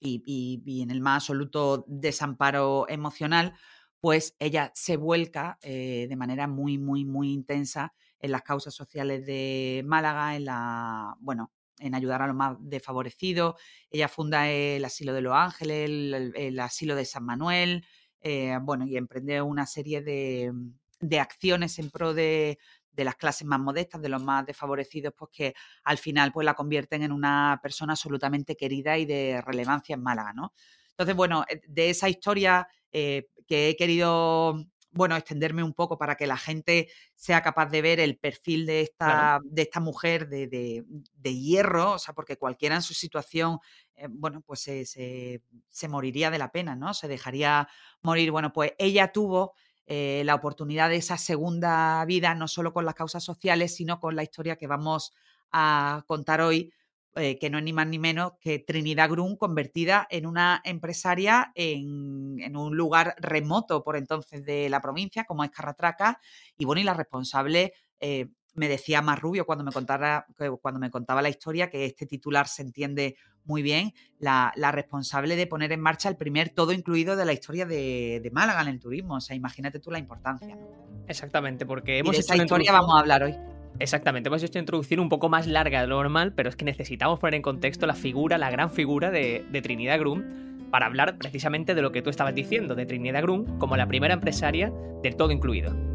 y, 0.00 0.22
y, 0.64 0.82
en 0.82 0.90
el 0.90 1.00
más 1.00 1.22
absoluto 1.22 1.84
desamparo 1.86 2.88
emocional, 2.88 3.54
pues 4.00 4.34
ella 4.38 4.72
se 4.74 4.96
vuelca 4.96 5.58
eh, 5.62 6.06
de 6.08 6.16
manera 6.16 6.46
muy, 6.46 6.78
muy, 6.78 7.04
muy 7.04 7.32
intensa 7.32 7.92
en 8.18 8.32
las 8.32 8.42
causas 8.42 8.74
sociales 8.74 9.26
de 9.26 9.82
Málaga, 9.84 10.36
en 10.36 10.46
la, 10.46 11.14
bueno, 11.20 11.52
en 11.78 11.94
ayudar 11.94 12.22
a 12.22 12.26
los 12.26 12.36
más 12.36 12.56
desfavorecidos. 12.60 13.54
Ella 13.90 14.08
funda 14.08 14.48
el 14.50 14.84
Asilo 14.84 15.12
de 15.12 15.22
los 15.22 15.34
Ángeles, 15.34 15.88
el, 16.34 16.60
Asilo 16.60 16.94
de 16.94 17.04
San 17.04 17.24
Manuel, 17.24 17.86
eh, 18.20 18.58
bueno, 18.62 18.86
y 18.86 18.96
emprende 18.96 19.40
una 19.42 19.66
serie 19.66 20.02
de, 20.02 20.52
de 21.00 21.20
acciones 21.20 21.78
en 21.78 21.90
pro 21.90 22.12
de, 22.12 22.58
de 22.92 23.04
las 23.04 23.16
clases 23.16 23.46
más 23.46 23.60
modestas, 23.60 24.02
de 24.02 24.08
los 24.08 24.22
más 24.22 24.44
desfavorecidos, 24.46 25.14
pues 25.16 25.30
que 25.32 25.54
al 25.84 25.98
final 25.98 26.32
pues 26.32 26.44
la 26.44 26.54
convierten 26.54 27.02
en 27.02 27.12
una 27.12 27.58
persona 27.62 27.94
absolutamente 27.94 28.56
querida 28.56 28.98
y 28.98 29.06
de 29.06 29.40
relevancia 29.40 29.94
en 29.94 30.02
Málaga, 30.02 30.32
¿no? 30.32 30.52
Entonces, 30.90 31.16
bueno, 31.16 31.44
eh, 31.48 31.60
de 31.66 31.90
esa 31.90 32.08
historia 32.08 32.68
que 33.50 33.68
he 33.68 33.74
querido, 33.74 34.64
bueno, 34.92 35.16
extenderme 35.16 35.64
un 35.64 35.74
poco 35.74 35.98
para 35.98 36.14
que 36.14 36.28
la 36.28 36.36
gente 36.36 36.88
sea 37.16 37.42
capaz 37.42 37.66
de 37.66 37.82
ver 37.82 37.98
el 37.98 38.16
perfil 38.16 38.64
de 38.64 38.82
esta, 38.82 39.40
de 39.42 39.62
esta 39.62 39.80
mujer 39.80 40.28
de, 40.28 40.46
de, 40.46 41.34
hierro, 41.34 41.94
o 41.94 41.98
sea, 41.98 42.14
porque 42.14 42.36
cualquiera 42.36 42.76
en 42.76 42.82
su 42.82 42.94
situación, 42.94 43.58
eh, 43.96 44.06
bueno, 44.08 44.40
pues 44.40 44.60
se, 44.60 44.84
se 44.84 45.88
moriría 45.88 46.30
de 46.30 46.38
la 46.38 46.52
pena, 46.52 46.76
¿no? 46.76 46.94
Se 46.94 47.08
dejaría 47.08 47.66
morir. 48.02 48.30
Bueno, 48.30 48.52
pues 48.52 48.74
ella 48.78 49.10
tuvo 49.10 49.54
eh, 49.88 50.22
la 50.24 50.36
oportunidad 50.36 50.88
de 50.88 50.98
esa 50.98 51.18
segunda 51.18 52.04
vida, 52.04 52.36
no 52.36 52.46
solo 52.46 52.72
con 52.72 52.84
las 52.84 52.94
causas 52.94 53.24
sociales, 53.24 53.74
sino 53.74 53.98
con 53.98 54.14
la 54.14 54.22
historia 54.22 54.54
que 54.54 54.68
vamos 54.68 55.12
a 55.50 56.04
contar 56.06 56.40
hoy, 56.40 56.72
eh, 57.16 57.38
que 57.38 57.50
no 57.50 57.58
es 57.58 57.64
ni 57.64 57.72
más 57.72 57.88
ni 57.88 57.98
menos 57.98 58.34
que 58.40 58.60
Trinidad 58.60 59.10
Grun 59.10 59.36
convertida 59.36 60.06
en 60.10 60.26
una 60.26 60.60
empresaria 60.64 61.50
en, 61.56 62.56
un 62.56 62.76
lugar 62.76 63.16
remoto 63.18 63.82
por 63.82 63.96
entonces 63.96 64.44
de 64.44 64.68
la 64.70 64.80
provincia, 64.80 65.24
como 65.24 65.42
es 65.42 65.50
Carratraca, 65.50 66.20
y 66.56 66.64
bueno, 66.64 66.80
y 66.80 66.84
la 66.84 66.94
responsable 66.94 67.72
eh, 67.98 68.28
me 68.54 68.68
decía 68.68 69.02
más 69.02 69.18
rubio 69.18 69.44
cuando 69.44 69.64
me, 69.64 69.72
contara, 69.72 70.26
cuando 70.60 70.78
me 70.78 70.90
contaba 70.90 71.22
la 71.22 71.28
historia, 71.28 71.68
que 71.68 71.84
este 71.84 72.06
titular 72.06 72.46
se 72.46 72.62
entiende 72.62 73.16
muy 73.44 73.62
bien, 73.62 73.92
la, 74.18 74.52
responsable 74.70 75.34
de 75.34 75.46
poner 75.46 75.72
en 75.72 75.80
marcha 75.80 76.08
el 76.08 76.16
primer 76.16 76.50
todo 76.50 76.72
incluido 76.72 77.16
de 77.16 77.24
la 77.24 77.32
historia 77.32 77.66
de, 77.66 78.30
Málaga 78.32 78.62
en 78.62 78.68
el 78.68 78.80
turismo. 78.80 79.16
O 79.16 79.20
sea, 79.20 79.34
imagínate 79.34 79.80
tú 79.80 79.90
la 79.90 79.98
importancia. 79.98 80.56
Exactamente, 81.08 81.66
porque 81.66 81.98
hemos 81.98 82.14
hecho 82.14 82.20
esa 82.20 82.36
historia 82.36 82.72
vamos 82.72 82.94
a 82.96 83.00
hablar 83.00 83.24
hoy. 83.24 83.34
Exactamente, 83.80 84.28
hemos 84.28 84.42
hecho 84.42 84.58
una 84.58 84.60
introducción 84.60 85.00
un 85.00 85.08
poco 85.08 85.30
más 85.30 85.46
larga 85.46 85.80
de 85.80 85.86
lo 85.86 85.96
normal, 85.96 86.34
pero 86.34 86.50
es 86.50 86.56
que 86.56 86.66
necesitamos 86.66 87.18
poner 87.18 87.34
en 87.34 87.42
contexto 87.42 87.86
la 87.86 87.94
figura, 87.94 88.36
la 88.36 88.50
gran 88.50 88.70
figura 88.70 89.10
de, 89.10 89.42
de 89.50 89.62
Trinidad 89.62 89.98
Grum 89.98 90.22
para 90.70 90.84
hablar 90.84 91.16
precisamente 91.16 91.74
de 91.74 91.80
lo 91.80 91.90
que 91.90 92.02
tú 92.02 92.10
estabas 92.10 92.34
diciendo, 92.34 92.74
de 92.74 92.84
Trinidad 92.84 93.22
Grum 93.22 93.58
como 93.58 93.78
la 93.78 93.86
primera 93.86 94.12
empresaria 94.12 94.70
del 95.02 95.16
todo 95.16 95.30
incluido. 95.32 95.89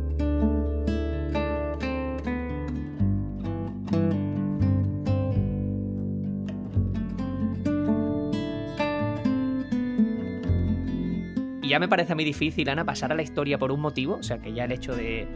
Ya 11.76 11.80
me 11.80 11.90
parece 11.90 12.14
a 12.14 12.16
mí 12.16 12.24
difícil, 12.24 12.70
Ana, 12.70 12.86
pasar 12.86 13.12
a 13.12 13.16
la 13.16 13.22
historia 13.22 13.58
por 13.58 13.70
un 13.74 13.82
motivo, 13.82 14.16
o 14.16 14.24
sea, 14.24 14.38
que 14.38 14.54
ya 14.54 14.64
el 14.64 14.72
hecho 14.72 14.96
de, 14.96 15.28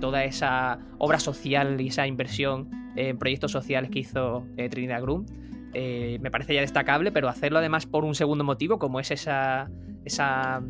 toda 0.00 0.24
esa 0.24 0.80
obra 0.98 1.20
social 1.20 1.80
y 1.80 1.86
esa 1.86 2.08
inversión 2.08 2.68
en 2.96 3.16
proyectos 3.16 3.52
sociales 3.52 3.92
que 3.92 4.00
hizo 4.00 4.44
eh, 4.56 4.68
Trinidad 4.68 5.00
Grum, 5.02 5.24
eh, 5.72 6.18
me 6.20 6.32
parece 6.32 6.52
ya 6.52 6.62
destacable, 6.62 7.12
pero 7.12 7.28
hacerlo 7.28 7.60
además 7.60 7.86
por 7.86 8.04
un 8.04 8.16
segundo 8.16 8.42
motivo, 8.42 8.80
como 8.80 8.98
es 8.98 9.12
esa, 9.12 9.70
esa 10.04 10.64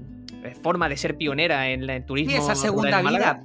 forma 0.62 0.90
de 0.90 0.98
ser 0.98 1.16
pionera 1.16 1.70
en 1.70 1.88
el 1.88 2.04
turismo. 2.04 2.34
Y 2.34 2.36
esa 2.36 2.54
segunda 2.54 3.00
vida. 3.00 3.42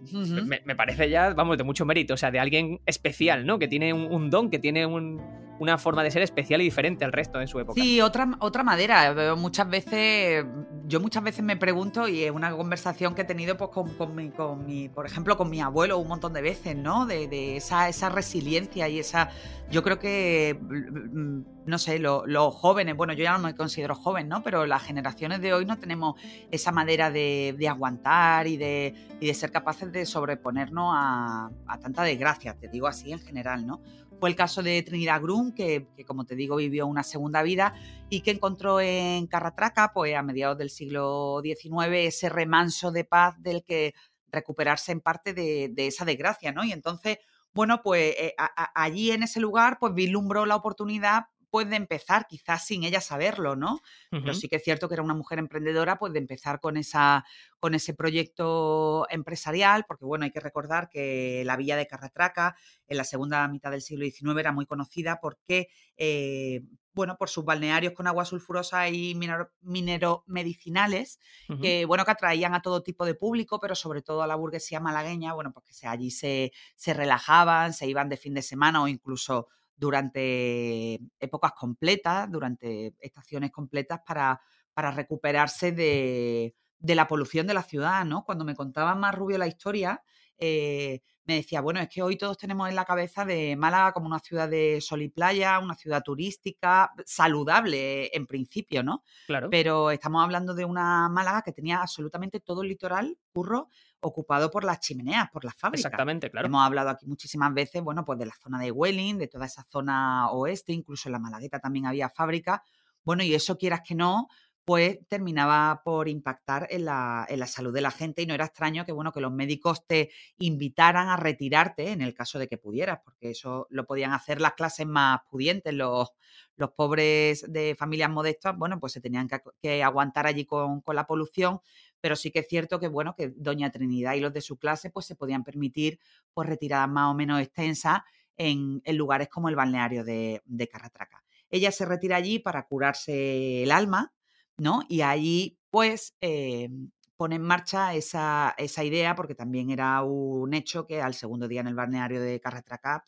me, 0.65 0.75
parece 0.75 1.09
ya, 1.09 1.33
vamos, 1.33 1.57
de 1.57 1.63
mucho 1.63 1.85
mérito, 1.85 2.15
o 2.15 2.17
sea, 2.17 2.29
de 2.29 2.39
alguien 2.39 2.81
especial, 2.87 3.45
¿no? 3.45 3.57
Que 3.57 3.69
tiene 3.69 3.93
un 3.93 4.29
don, 4.29 4.49
que 4.49 4.59
tiene 4.59 4.85
un, 4.85 5.21
una 5.59 5.77
forma 5.77 6.03
de 6.03 6.11
ser 6.11 6.21
especial 6.21 6.61
y 6.61 6.63
diferente 6.63 7.05
al 7.05 7.11
resto 7.11 7.39
en 7.39 7.47
su 7.47 7.59
época. 7.59 7.79
Sí, 7.79 8.01
otra, 8.01 8.29
otra 8.39 8.63
madera. 8.63 9.35
Muchas 9.35 9.69
veces, 9.69 10.45
yo 10.85 10.99
muchas 10.99 11.23
veces 11.23 11.43
me 11.43 11.57
pregunto, 11.57 12.07
y 12.07 12.23
es 12.23 12.31
una 12.31 12.51
conversación 12.51 13.13
que 13.13 13.21
he 13.21 13.25
tenido 13.25 13.57
pues, 13.57 13.69
con, 13.69 13.93
con, 13.95 14.15
mi, 14.15 14.29
con 14.29 14.65
mi, 14.65 14.89
por 14.89 15.05
ejemplo, 15.05 15.37
con 15.37 15.49
mi 15.49 15.61
abuelo 15.61 15.97
un 15.97 16.07
montón 16.07 16.33
de 16.33 16.41
veces, 16.41 16.75
¿no? 16.75 17.05
De, 17.05 17.27
de 17.27 17.57
esa, 17.57 17.89
esa 17.89 18.09
resiliencia 18.09 18.87
y 18.87 18.99
esa. 18.99 19.29
Yo 19.69 19.83
creo 19.83 19.99
que, 19.99 20.57
mm, 20.59 21.41
no 21.65 21.77
sé, 21.77 21.99
los 21.99 22.55
jóvenes, 22.55 22.95
bueno, 22.95 23.13
yo 23.13 23.23
ya 23.23 23.33
no 23.33 23.39
me 23.39 23.53
considero 23.53 23.95
joven, 23.95 24.29
¿no? 24.29 24.41
Pero 24.41 24.65
las 24.65 24.81
generaciones 24.81 25.41
de 25.41 25.53
hoy 25.53 25.65
no 25.65 25.77
tenemos 25.77 26.15
esa 26.51 26.71
madera 26.71 27.11
de, 27.11 27.53
de 27.57 27.67
aguantar 27.67 28.47
y 28.47 28.57
de, 28.57 28.95
y 29.19 29.27
de 29.27 29.33
ser 29.33 29.51
capaces 29.51 29.91
de 29.91 30.05
sobreponernos 30.05 30.93
a, 30.95 31.49
a 31.67 31.79
tanta 31.79 32.03
desgracia, 32.03 32.55
te 32.55 32.69
digo 32.69 32.87
así 32.87 33.11
en 33.11 33.19
general, 33.19 33.67
¿no? 33.67 33.81
Fue 34.19 34.29
el 34.29 34.35
caso 34.35 34.61
de 34.61 34.81
Trinidad 34.83 35.21
Grum, 35.21 35.53
que, 35.53 35.87
como 36.05 36.25
te 36.25 36.35
digo 36.35 36.57
vivió 36.57 36.87
una 36.87 37.03
segunda 37.03 37.41
vida 37.41 37.73
y 38.09 38.21
que 38.21 38.31
encontró 38.31 38.81
en 38.81 39.27
Carratraca, 39.27 39.91
pues 39.93 40.15
a 40.15 40.21
mediados 40.21 40.57
del 40.57 40.69
siglo 40.69 41.41
XIX, 41.43 41.87
ese 41.93 42.29
remanso 42.29 42.91
de 42.91 43.05
paz 43.05 43.41
del 43.41 43.63
que 43.63 43.93
recuperarse 44.31 44.91
en 44.91 45.01
parte 45.01 45.33
de, 45.33 45.73
esa 45.77 46.05
desgracia, 46.05 46.51
¿no? 46.51 46.63
Y 46.63 46.73
entonces, 46.73 47.19
bueno, 47.53 47.81
pues 47.81 48.13
eh, 48.17 48.35
allí 48.75 49.11
en 49.11 49.23
ese 49.23 49.39
lugar, 49.39 49.77
pues 49.79 49.93
vislumbró 49.93 50.45
la 50.45 50.57
oportunidad 50.57 51.25
puede 51.49 51.75
empezar, 51.75 52.27
quizás 52.27 52.65
sin 52.65 52.83
ella 52.83 53.01
saberlo, 53.01 53.55
¿no? 53.55 53.79
Pero 54.09 54.33
sí 54.33 54.47
que 54.47 54.57
es 54.57 54.63
cierto 54.63 54.87
que 54.87 54.95
era 54.95 55.03
una 55.03 55.13
mujer 55.13 55.39
emprendedora, 55.39 55.97
pues 55.97 56.13
de 56.13 56.19
empezar 56.19 56.59
con, 56.59 56.77
esa, 56.77 57.25
con 57.59 57.75
ese 57.75 57.93
proyecto 57.93 59.07
empresarial, 59.09 59.85
porque 59.87 60.05
bueno, 60.05 60.25
hay 60.25 60.31
que 60.31 60.39
recordar 60.39 60.89
que 60.89 61.43
la 61.45 61.57
villa 61.57 61.77
de 61.77 61.87
Carratraca 61.87 62.55
en 62.87 62.97
la 62.97 63.03
segunda 63.03 63.47
mitad 63.47 63.71
del 63.71 63.81
siglo 63.81 64.05
XIX 64.05 64.39
era 64.39 64.51
muy 64.51 64.65
conocida 64.65 65.19
porque 65.21 65.69
eh, 65.97 66.61
bueno, 66.93 67.17
por 67.17 67.29
sus 67.29 67.45
balnearios 67.45 67.93
con 67.93 68.07
agua 68.07 68.25
sulfurosa 68.25 68.89
y 68.89 69.15
minero, 69.15 70.23
medicinales, 70.27 71.19
que, 71.61 71.85
bueno, 71.85 72.03
que 72.03 72.11
atraían 72.11 72.53
a 72.53 72.61
todo 72.61 72.83
tipo 72.83 73.05
de 73.05 73.15
público, 73.15 73.59
pero 73.59 73.73
sobre 73.73 74.01
todo 74.01 74.21
a 74.21 74.27
la 74.27 74.35
burguesía 74.35 74.81
malagueña, 74.81 75.33
bueno, 75.33 75.53
porque 75.53 75.69
pues 75.69 75.83
allí 75.85 76.11
se, 76.11 76.51
se 76.75 76.93
relajaban, 76.93 77.73
se 77.73 77.87
iban 77.87 78.09
de 78.09 78.17
fin 78.17 78.33
de 78.33 78.41
semana 78.41 78.81
o 78.81 78.87
incluso 78.89 79.47
durante 79.79 80.99
épocas 81.19 81.53
completas, 81.53 82.29
durante 82.29 82.93
estaciones 82.99 83.51
completas 83.51 84.01
para, 84.05 84.41
para 84.73 84.91
recuperarse 84.91 85.71
de, 85.71 86.55
la 86.81 87.07
polución 87.07 87.47
de 87.47 87.53
la 87.53 87.63
ciudad, 87.63 88.05
¿no? 88.05 88.23
Cuando 88.25 88.45
me 88.45 88.55
contaba 88.55 88.93
más 88.95 89.15
Rubio 89.15 89.37
la 89.37 89.47
historia, 89.47 90.03
eh, 90.39 91.01
me 91.29 91.35
decía, 91.35 91.61
bueno, 91.61 91.79
es 91.79 91.89
que 91.89 92.01
hoy 92.01 92.17
todos 92.17 92.39
tenemos 92.39 92.67
en 92.67 92.75
la 92.75 92.85
cabeza 92.85 93.23
de 93.23 93.55
Málaga 93.55 93.91
como 93.91 94.07
una 94.07 94.17
ciudad 94.17 94.49
de 94.49 94.81
sol 94.81 95.03
y 95.03 95.09
playa, 95.09 95.59
una 95.59 95.75
ciudad 95.75 96.01
turística, 96.01 96.91
saludable 97.05 98.09
en 98.15 98.25
principio, 98.25 98.81
¿no? 98.81 99.03
Claro. 99.27 99.47
Pero 99.51 99.91
estamos 99.91 100.23
hablando 100.23 100.55
de 100.55 100.65
una 100.65 101.07
Málaga 101.07 101.43
que 101.43 101.51
tenía 101.51 101.81
absolutamente 101.81 102.39
todo 102.39 102.63
el 102.63 102.69
litoral, 102.69 103.15
curro, 103.31 103.69
ocupado 103.99 104.49
por 104.49 104.63
las 104.63 104.79
chimeneas, 104.79 105.29
por 105.29 105.45
las 105.45 105.53
fábricas. 105.55 105.85
Exactamente, 105.85 106.31
claro. 106.31 106.47
Hemos 106.47 106.65
hablado 106.65 106.89
aquí 106.89 107.05
muchísimas 107.05 107.53
veces, 107.53 107.83
bueno, 107.83 108.03
pues 108.03 108.17
de 108.17 108.25
la 108.25 108.35
zona 108.41 108.59
de 108.59 108.71
Welling, 108.71 109.19
de 109.19 109.27
toda 109.27 109.45
esa 109.45 109.63
zona 109.69 110.31
oeste, 110.31 110.73
incluso 110.73 111.09
en 111.09 111.13
la 111.13 111.19
Malagueta 111.19 111.59
también 111.59 111.85
había 111.85 112.09
fábricas. 112.09 112.61
Bueno, 113.03 113.23
y 113.23 113.35
eso 113.35 113.55
quieras 113.57 113.81
que 113.85 113.93
no, 113.93 114.29
pues 114.69 114.99
terminaba 115.07 115.81
por 115.83 116.07
impactar 116.07 116.67
en 116.69 116.85
la, 116.85 117.25
en 117.27 117.39
la, 117.39 117.47
salud 117.47 117.73
de 117.73 117.81
la 117.81 117.89
gente 117.89 118.21
y 118.21 118.27
no 118.27 118.35
era 118.35 118.45
extraño 118.45 118.85
que, 118.85 118.91
bueno, 118.91 119.11
que 119.11 119.19
los 119.19 119.31
médicos 119.31 119.87
te 119.87 120.11
invitaran 120.37 121.09
a 121.09 121.17
retirarte 121.17 121.89
en 121.89 122.03
el 122.03 122.13
caso 122.13 122.37
de 122.37 122.47
que 122.47 122.59
pudieras, 122.59 122.99
porque 123.03 123.31
eso 123.31 123.65
lo 123.71 123.87
podían 123.87 124.13
hacer 124.13 124.39
las 124.39 124.53
clases 124.53 124.85
más 124.85 125.21
pudientes, 125.27 125.73
los, 125.73 126.09
los 126.55 126.69
pobres 126.73 127.51
de 127.51 127.73
familias 127.79 128.11
modestas, 128.11 128.55
bueno, 128.59 128.79
pues 128.79 128.93
se 128.93 129.01
tenían 129.01 129.27
que, 129.59 129.81
aguantar 129.81 130.27
allí 130.27 130.45
con, 130.45 130.81
con, 130.81 130.95
la 130.95 131.07
polución, 131.07 131.61
pero 131.99 132.15
sí 132.15 132.29
que 132.29 132.37
es 132.37 132.47
cierto 132.47 132.79
que, 132.79 132.89
bueno, 132.89 133.15
que 133.17 133.33
Doña 133.35 133.71
Trinidad 133.71 134.13
y 134.13 134.19
los 134.19 134.33
de 134.33 134.41
su 134.41 134.59
clase, 134.59 134.91
pues 134.91 135.07
se 135.07 135.15
podían 135.15 135.43
permitir 135.43 135.99
pues 136.31 136.47
retiradas 136.47 136.89
más 136.89 137.09
o 137.09 137.15
menos 137.15 137.41
extensas 137.41 138.01
en, 138.37 138.83
lugares 138.95 139.29
como 139.29 139.49
el 139.49 139.55
balneario 139.55 140.03
de, 140.03 140.43
de 140.45 140.67
Carratraca. 140.67 141.23
Ella 141.49 141.71
se 141.71 141.85
retira 141.85 142.17
allí 142.17 142.37
para 142.37 142.67
curarse 142.67 143.63
el 143.63 143.71
alma, 143.71 144.13
¿no? 144.59 144.83
Y 144.89 145.01
allí, 145.01 145.59
pues, 145.69 146.15
eh, 146.21 146.69
pone 147.17 147.35
en 147.35 147.41
marcha 147.43 147.93
esa, 147.95 148.55
esa, 148.57 148.83
idea, 148.83 149.15
porque 149.15 149.35
también 149.35 149.69
era 149.69 150.01
un 150.03 150.53
hecho 150.53 150.85
que 150.87 151.01
al 151.01 151.13
segundo 151.13 151.47
día 151.47 151.61
en 151.61 151.67
el 151.67 151.75
balneario 151.75 152.21
de 152.21 152.39
Carratraca, 152.39 153.03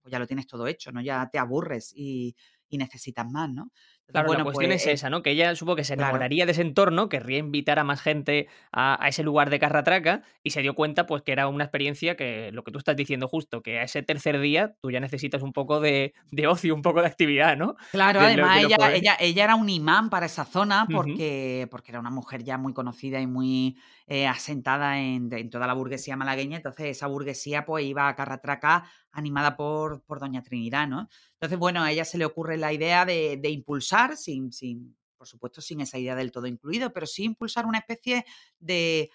pues 0.00 0.12
ya 0.12 0.18
lo 0.18 0.26
tienes 0.26 0.46
todo 0.46 0.66
hecho, 0.66 0.92
¿no? 0.92 1.00
Ya 1.00 1.28
te 1.30 1.38
aburres 1.38 1.92
y, 1.94 2.36
y 2.68 2.78
necesitas 2.78 3.26
más, 3.30 3.50
¿no? 3.50 3.72
Claro, 4.10 4.32
la 4.34 4.44
cuestión 4.44 4.72
es 4.72 4.82
pues, 4.84 4.94
esa, 4.94 5.10
¿no? 5.10 5.22
Que 5.22 5.30
ella 5.30 5.54
supo 5.54 5.76
que 5.76 5.84
se 5.84 5.94
enamoraría 5.94 6.46
de 6.46 6.52
ese 6.52 6.62
entorno, 6.62 7.08
querría 7.08 7.38
invitar 7.38 7.78
a 7.78 7.84
más 7.84 8.00
gente 8.00 8.48
a, 8.72 8.98
ese 9.08 9.22
lugar 9.22 9.50
de 9.50 9.58
Carratraca 9.58 10.22
y 10.42 10.50
se 10.50 10.62
dio 10.62 10.74
cuenta 10.74 11.06
pues 11.06 11.22
que 11.22 11.32
era 11.32 11.48
una 11.48 11.64
experiencia 11.64 12.16
que, 12.16 12.50
lo 12.52 12.64
que 12.64 12.72
tú 12.72 12.78
estás 12.78 12.96
diciendo 12.96 13.28
justo, 13.28 13.62
que 13.62 13.78
a 13.78 13.82
ese 13.82 14.02
tercer 14.02 14.40
día 14.40 14.74
tú 14.80 14.90
ya 14.90 15.00
necesitas 15.00 15.42
un 15.42 15.52
poco 15.52 15.80
de, 15.80 16.14
ocio, 16.48 16.74
un 16.74 16.82
poco 16.82 17.00
de 17.00 17.06
actividad, 17.06 17.56
¿no? 17.56 17.76
Claro, 17.90 18.20
además 18.20 18.64
ella, 18.64 18.76
ella, 18.94 19.16
ella, 19.20 19.44
era 19.44 19.54
un 19.54 19.68
imán 19.68 20.10
para 20.10 20.26
esa 20.26 20.44
zona 20.44 20.86
porque, 20.92 21.68
porque 21.70 21.92
era 21.92 22.00
una 22.00 22.10
mujer 22.10 22.44
ya 22.44 22.58
muy 22.58 22.72
conocida 22.72 23.20
y 23.20 23.26
muy 23.26 23.76
eh, 24.10 24.26
asentada 24.26 24.98
en, 24.98 25.50
toda 25.50 25.66
la 25.66 25.74
burguesía 25.74 26.16
malagueña, 26.16 26.56
entonces 26.56 26.86
esa 26.86 27.06
burguesía 27.08 27.66
pues 27.66 27.84
iba 27.84 28.08
a 28.08 28.16
Carratraca 28.16 28.90
animada 29.18 29.56
por, 29.56 30.02
por 30.02 30.20
Doña 30.20 30.42
Trinidad, 30.42 30.88
¿no? 30.88 31.08
Entonces, 31.34 31.58
bueno, 31.58 31.82
a 31.82 31.92
ella 31.92 32.04
se 32.04 32.18
le 32.18 32.24
ocurre 32.24 32.56
la 32.56 32.72
idea 32.72 33.04
de, 33.04 33.40
impulsar 33.44 34.16
sin, 34.16 34.52
sin, 34.52 34.96
por 35.16 35.26
supuesto, 35.26 35.60
sin 35.60 35.80
esa 35.80 35.98
idea 35.98 36.14
del 36.14 36.32
todo 36.32 36.46
incluido, 36.46 36.92
pero 36.92 37.06
sí 37.06 37.24
impulsar 37.24 37.66
una 37.66 37.78
especie 37.78 38.24
de, 38.58 39.10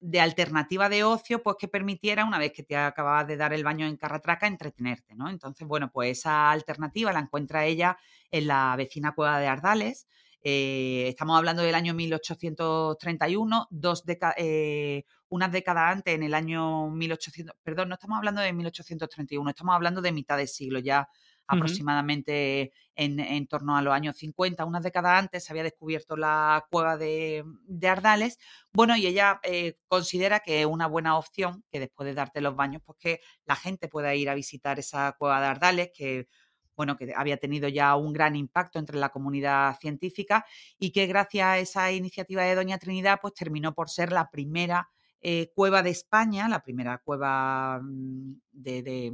de 0.00 0.20
alternativa 0.20 0.88
de 0.88 1.04
ocio, 1.04 1.42
pues 1.42 1.56
que 1.58 1.68
permitiera, 1.68 2.24
una 2.24 2.38
vez 2.38 2.52
que 2.52 2.62
te 2.62 2.76
acababas 2.76 3.26
de 3.26 3.36
dar 3.36 3.52
el 3.52 3.64
baño 3.64 3.86
en 3.86 3.96
Carratraca, 3.96 4.46
entretenerte, 4.46 5.14
¿no? 5.14 5.28
Entonces, 5.28 5.66
bueno, 5.66 5.90
pues 5.90 6.18
esa 6.18 6.50
alternativa 6.50 7.12
la 7.12 7.20
encuentra 7.20 7.64
ella 7.64 7.96
en 8.30 8.46
la 8.46 8.74
vecina 8.76 9.14
cueva 9.14 9.38
de 9.38 9.46
Ardales. 9.46 10.06
Eh, 10.42 11.08
estamos 11.08 11.36
hablando 11.36 11.62
del 11.62 11.74
año 11.74 11.94
1831, 11.94 13.68
dos 13.70 14.04
eh, 14.36 15.04
unas 15.28 15.52
décadas 15.52 15.92
antes, 15.92 16.14
en 16.14 16.22
el 16.22 16.34
año 16.34 16.88
1800, 16.90 17.56
perdón, 17.62 17.90
no 17.90 17.94
estamos 17.94 18.16
hablando 18.16 18.40
de 18.40 18.52
1831, 18.52 19.50
estamos 19.50 19.74
hablando 19.74 20.00
de 20.00 20.12
mitad 20.12 20.36
de 20.38 20.46
siglo, 20.46 20.78
ya 20.78 21.08
aproximadamente 21.50 22.72
en, 22.94 23.46
torno 23.48 23.76
a 23.76 23.82
los 23.82 23.92
años 23.92 24.16
50, 24.16 24.64
unas 24.64 24.82
décadas 24.82 25.18
antes, 25.18 25.44
se 25.44 25.52
había 25.52 25.64
descubierto 25.64 26.16
la 26.16 26.64
cueva 26.70 26.96
de, 26.96 27.44
Ardales. 27.82 28.38
Bueno, 28.72 28.96
y 28.96 29.06
ella 29.06 29.40
eh, 29.42 29.76
considera 29.88 30.40
que 30.40 30.60
es 30.60 30.66
una 30.66 30.86
buena 30.86 31.18
opción 31.18 31.64
que 31.70 31.80
después 31.80 32.06
de 32.06 32.14
darte 32.14 32.40
los 32.40 32.54
baños, 32.54 32.82
pues 32.84 32.98
que 33.00 33.20
la 33.46 33.56
gente 33.56 33.88
pueda 33.88 34.14
ir 34.14 34.30
a 34.30 34.34
visitar 34.34 34.78
esa 34.78 35.12
cueva 35.18 35.40
de 35.40 35.46
Ardales, 35.46 35.90
que 35.92 36.28
bueno, 36.76 36.96
que 36.96 37.12
había 37.14 37.36
tenido 37.36 37.68
ya 37.68 37.94
un 37.96 38.12
gran 38.12 38.36
impacto 38.36 38.78
entre 38.78 38.98
la 38.98 39.10
comunidad 39.10 39.78
científica 39.80 40.44
y 40.78 40.92
que 40.92 41.06
gracias 41.06 41.46
a 41.46 41.58
esa 41.58 41.92
iniciativa 41.92 42.42
de 42.42 42.54
Doña 42.54 42.78
Trinidad, 42.78 43.18
pues 43.20 43.34
terminó 43.34 43.74
por 43.74 43.90
ser 43.90 44.12
la 44.12 44.30
primera 44.30 44.88
eh, 45.22 45.52
cueva 45.54 45.82
de 45.82 45.90
España, 45.90 46.48
la 46.48 46.62
primera 46.62 46.96
cueva 46.98 47.78
mm, 47.82 48.40
de, 48.52 49.12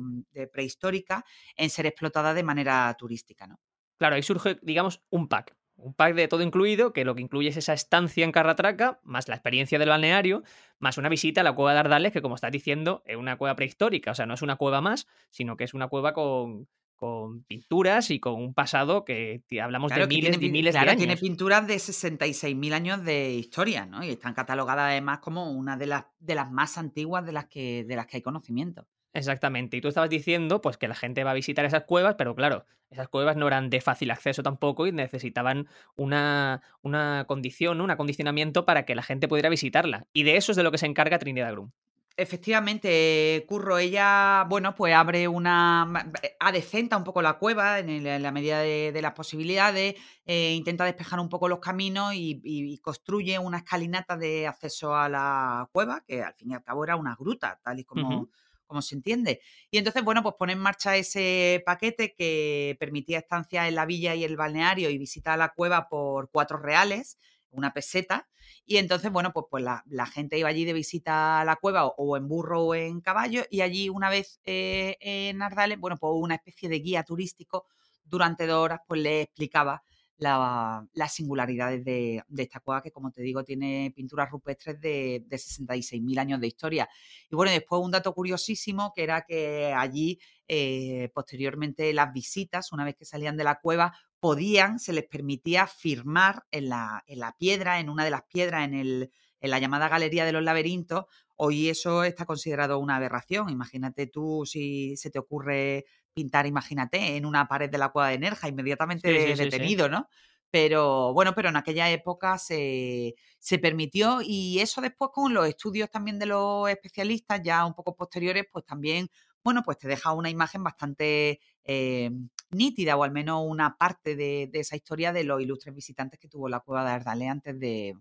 prehistórica 0.53 1.25
en 1.57 1.69
ser 1.69 1.87
explotada 1.87 2.33
de 2.33 2.45
manera 2.45 2.95
turística. 2.97 3.47
¿no? 3.49 3.59
Claro, 3.99 4.15
ahí 4.15 4.23
surge, 4.23 4.59
digamos, 4.63 5.03
un 5.11 5.29
pack. 5.29 5.57
Un 5.75 5.95
pack 5.95 6.15
de 6.15 6.29
todo 6.29 6.43
incluido, 6.43 6.93
que 6.93 7.05
lo 7.05 7.15
que 7.15 7.23
incluye 7.23 7.49
es 7.49 7.57
esa 7.57 7.75
estancia 7.75 8.25
en 8.25 8.33
Carratraca, 8.33 9.01
más 9.03 9.29
la 9.29 9.35
experiencia 9.35 9.79
del 9.79 9.91
balneario, 9.91 10.43
más 10.79 10.97
una 10.97 11.09
visita 11.11 11.43
a 11.43 11.45
la 11.45 11.55
cueva 11.55 11.75
de 11.75 11.81
Ardales, 11.81 12.13
que 12.13 12.23
como 12.23 12.37
estás 12.37 12.53
diciendo, 12.53 13.03
es 13.05 13.17
una 13.17 13.37
cueva 13.37 13.57
prehistórica, 13.57 14.13
o 14.13 14.15
sea, 14.15 14.25
no 14.25 14.35
es 14.35 14.43
una 14.43 14.57
cueva 14.57 14.81
más, 14.81 15.07
sino 15.31 15.57
que 15.57 15.65
es 15.65 15.75
una 15.75 15.89
cueva 15.89 16.15
con, 16.15 16.67
con 16.97 17.45
pinturas 17.45 18.11
y 18.11 18.19
con 18.19 18.35
un 18.35 18.55
pasado 18.55 19.05
que 19.05 19.43
hablamos 19.63 19.93
de 19.93 20.07
miles 20.07 20.41
y 20.41 20.51
miles 20.51 20.75
de 20.75 20.81
años. 20.81 20.97
tiene 20.97 21.17
pinturas 21.17 21.67
de 21.67 21.77
66.000 21.77 22.73
años 22.73 23.05
de 23.05 23.35
historia, 23.35 23.87
¿no? 23.87 24.03
Y 24.03 24.11
están 24.11 24.35
catalogadas 24.35 24.91
además 24.91 25.19
como 25.21 25.53
una 25.53 25.77
de 25.77 25.87
las, 25.87 26.05
de 26.19 26.35
las 26.35 26.51
más 26.51 26.79
antiguas 26.79 27.25
de 27.25 27.33
las, 27.33 27.47
que, 27.47 27.85
de 27.85 27.97
las 27.97 28.07
que 28.07 28.17
hay 28.17 28.23
conocimiento. 28.23 28.87
Exactamente. 29.13 29.77
Y 29.77 29.81
tú 29.81 29.89
estabas 29.89 30.11
diciendo 30.11 30.61
pues 30.61 30.77
que 30.77 30.89
la 30.89 30.95
gente 30.95 31.25
va 31.25 31.31
a 31.31 31.35
visitar 31.35 31.65
esas 31.65 31.85
cuevas, 31.85 32.17
pero 32.19 32.35
claro, 32.35 32.67
esas 32.91 33.09
cuevas 33.09 33.37
no 33.37 33.47
eran 33.47 33.71
de 33.71 33.81
fácil 33.81 34.11
acceso 34.11 34.43
tampoco 34.43 34.87
y 34.87 34.93
necesitaban 34.93 35.69
una, 35.97 36.63
una 36.83 37.25
condición, 37.27 37.81
un 37.81 37.91
acondicionamiento 37.91 38.65
para 38.67 38.85
que 38.85 38.95
la 38.95 39.03
gente 39.03 39.29
pudiera 39.29 39.49
visitarla. 39.49 40.07
Y 40.13 40.25
de 40.25 40.37
eso 40.37 40.53
es 40.53 40.57
de 40.57 40.63
lo 40.63 40.71
que 40.71 40.79
se 40.79 40.87
encarga 40.87 41.19
Trinidad 41.19 41.53
Grum. 41.53 41.71
Efectivamente, 42.19 43.45
Curro, 43.47 43.77
ella, 43.77 44.47
bueno, 44.49 44.75
pues 44.75 44.95
abre 44.95 45.29
una, 45.29 46.11
adecenta 46.41 46.97
un 46.97 47.05
poco 47.05 47.21
la 47.21 47.35
cueva 47.35 47.79
en, 47.81 48.23
la 48.23 48.33
medida 48.33 48.61
de, 48.61 49.03
las 49.03 49.13
posibilidades, 49.13 49.97
eh, 50.25 50.55
intenta 50.55 50.87
despejar 50.87 51.21
un 51.21 51.29
poco 51.29 51.47
los 51.47 51.59
caminos 51.59 52.15
y, 52.15 52.79
construye 52.83 53.39
una 53.39 53.59
escalinata 53.59 54.17
de 54.17 54.47
acceso 54.47 54.97
a 54.97 55.11
la 55.11 55.69
cueva, 55.73 56.05
que 56.07 56.23
al 56.23 56.33
fin 56.33 56.53
y 56.53 56.55
al 56.55 56.63
cabo 56.63 56.85
era 56.85 56.97
una 56.97 57.15
gruta, 57.17 57.61
tal 57.63 57.81
y 57.81 57.85
como, 57.85 58.31
como 58.67 58.81
se 58.81 58.95
entiende. 58.95 59.43
Y 59.71 59.77
entonces, 59.77 60.03
bueno, 60.03 60.23
pues 60.23 60.37
pone 60.39 60.55
en 60.55 60.59
marcha 60.59 60.97
ese 60.97 61.63
paquete 61.67 62.15
que 62.15 62.79
permitía 62.81 63.19
estancia 63.19 63.69
en 63.69 63.75
la 63.75 63.85
villa 63.85 64.15
y 64.15 64.25
el 64.25 64.37
balneario 64.37 64.89
y 64.89 64.97
visita 64.97 65.35
a 65.35 65.37
la 65.37 65.51
cueva 65.51 65.89
por 65.91 66.31
cuatro 66.31 66.57
reales, 66.57 67.19
una 67.57 67.73
peseta, 67.73 68.29
y 68.65 68.79
entonces, 68.79 69.13
bueno, 69.13 69.33
pues, 69.33 69.47
pues 69.51 69.65
la, 69.65 70.07
gente 70.07 70.39
iba 70.39 70.49
allí 70.49 70.65
de 70.65 70.73
visita 70.73 71.41
a 71.41 71.45
la 71.45 71.57
cueva 71.57 71.87
o, 71.87 72.17
en 72.17 72.29
burro 72.29 72.63
o 72.63 72.75
en 72.75 73.01
caballo 73.01 73.45
y 73.51 73.61
allí 73.61 73.89
una 73.89 74.11
vez 74.11 74.41
eh, 74.45 74.97
en 75.01 75.43
Ardales, 75.43 75.79
bueno, 75.79 75.97
pues 75.99 76.13
una 76.17 76.35
especie 76.37 76.69
de 76.69 76.81
guía 76.81 77.03
turístico 77.05 77.67
durante 78.05 78.47
dos 78.47 78.65
horas 78.65 78.81
pues 78.87 79.01
le 79.01 79.23
explicaba 79.23 79.83
las 80.19 81.15
singularidades 81.15 81.85
de, 81.85 82.25
esta 82.39 82.61
cueva 82.61 82.83
que, 82.83 82.91
como 82.91 83.11
te 83.11 83.23
digo, 83.23 83.45
tiene 83.45 83.93
pinturas 83.95 84.31
rupestres 84.31 84.81
de, 84.81 85.25
de 85.27 85.37
66.000 85.37 86.19
años 86.19 86.41
de 86.41 86.47
historia. 86.47 86.89
Y 87.31 87.37
bueno, 87.37 87.53
después 87.53 87.83
un 87.83 87.91
dato 87.91 88.15
curiosísimo 88.15 88.93
que 88.95 89.03
era 89.03 89.23
que 89.23 89.75
allí, 89.77 90.19
eh, 90.49 91.11
posteriormente, 91.15 91.93
las 91.93 92.13
visitas, 92.13 92.73
una 92.73 92.85
vez 92.85 92.97
que 92.97 93.05
salían 93.05 93.37
de 93.37 93.45
la 93.45 93.61
cueva, 93.61 93.93
podían, 94.21 94.79
se 94.79 94.93
les 94.93 95.05
permitía 95.05 95.67
firmar 95.67 96.45
en 96.51 96.69
la, 96.69 97.05
en 97.07 97.21
la 97.21 97.37
piedra, 97.37 97.81
en 97.81 97.91
una 97.91 98.05
de 98.05 98.11
las 98.11 98.23
piedras, 98.23 98.65
en, 98.65 98.75
el, 98.75 99.11
en 99.41 99.51
la 99.51 99.59
llamada 99.59 99.89
Galería 99.89 100.25
de 100.25 100.33
los 100.33 100.43
Laberintos. 100.43 101.05
Hoy 101.37 101.69
eso 101.69 102.05
está 102.05 102.25
considerado 102.25 102.79
una 102.79 102.97
aberración. 102.97 103.51
Imagínate 103.51 104.07
tú 104.07 104.45
si 104.47 104.97
se 104.97 105.11
te 105.11 105.19
ocurre 105.19 105.85
pintar, 106.15 106.47
imagínate, 106.47 107.17
en 107.17 107.27
una 107.27 107.47
pared 107.47 107.69
de 107.71 107.79
la 107.79 107.91
cueva 107.91 108.09
de 108.09 108.19
Nerja, 108.19 108.49
inmediatamente 108.49 109.13
detenido, 109.37 109.89
¿no? 109.89 110.09
Pero 110.51 111.13
bueno, 111.13 111.35
pero 111.35 111.51
en 111.51 111.57
aquella 111.57 111.91
época 111.91 112.39
se, 112.39 113.15
se, 113.39 113.59
permitió 113.59 114.21
y 114.23 114.61
eso 114.61 114.81
después 114.81 115.11
con 115.13 115.35
los 115.35 115.47
estudios 115.47 115.91
también 115.91 116.19
de 116.19 116.27
los 116.27 116.71
especialistas, 116.71 117.43
ya 117.43 117.67
un 117.67 117.75
poco 117.75 117.95
posteriores, 117.95 118.47
pues 118.51 118.65
también, 118.65 119.11
bueno, 119.47 119.63
pues 119.63 119.79
te 119.79 119.87
deja 119.87 120.13
una 120.13 120.29
imagen 120.29 120.65
bastante 120.65 121.39
eh, 121.63 122.11
nítida 122.51 122.97
o 122.97 123.05
al 123.05 123.13
menos 123.13 123.45
una 123.47 123.79
parte 123.79 124.17
de, 124.17 124.51
esa 124.55 124.75
historia 124.75 125.13
de 125.13 125.23
los 125.23 125.41
ilustres 125.41 125.73
visitantes 125.73 126.19
que 126.19 126.27
tuvo 126.27 126.49
la 126.49 126.59
cueva 126.59 126.85
de 126.85 126.91
Ardale 126.91 127.29
antes 127.29 127.61
de, 127.61 127.95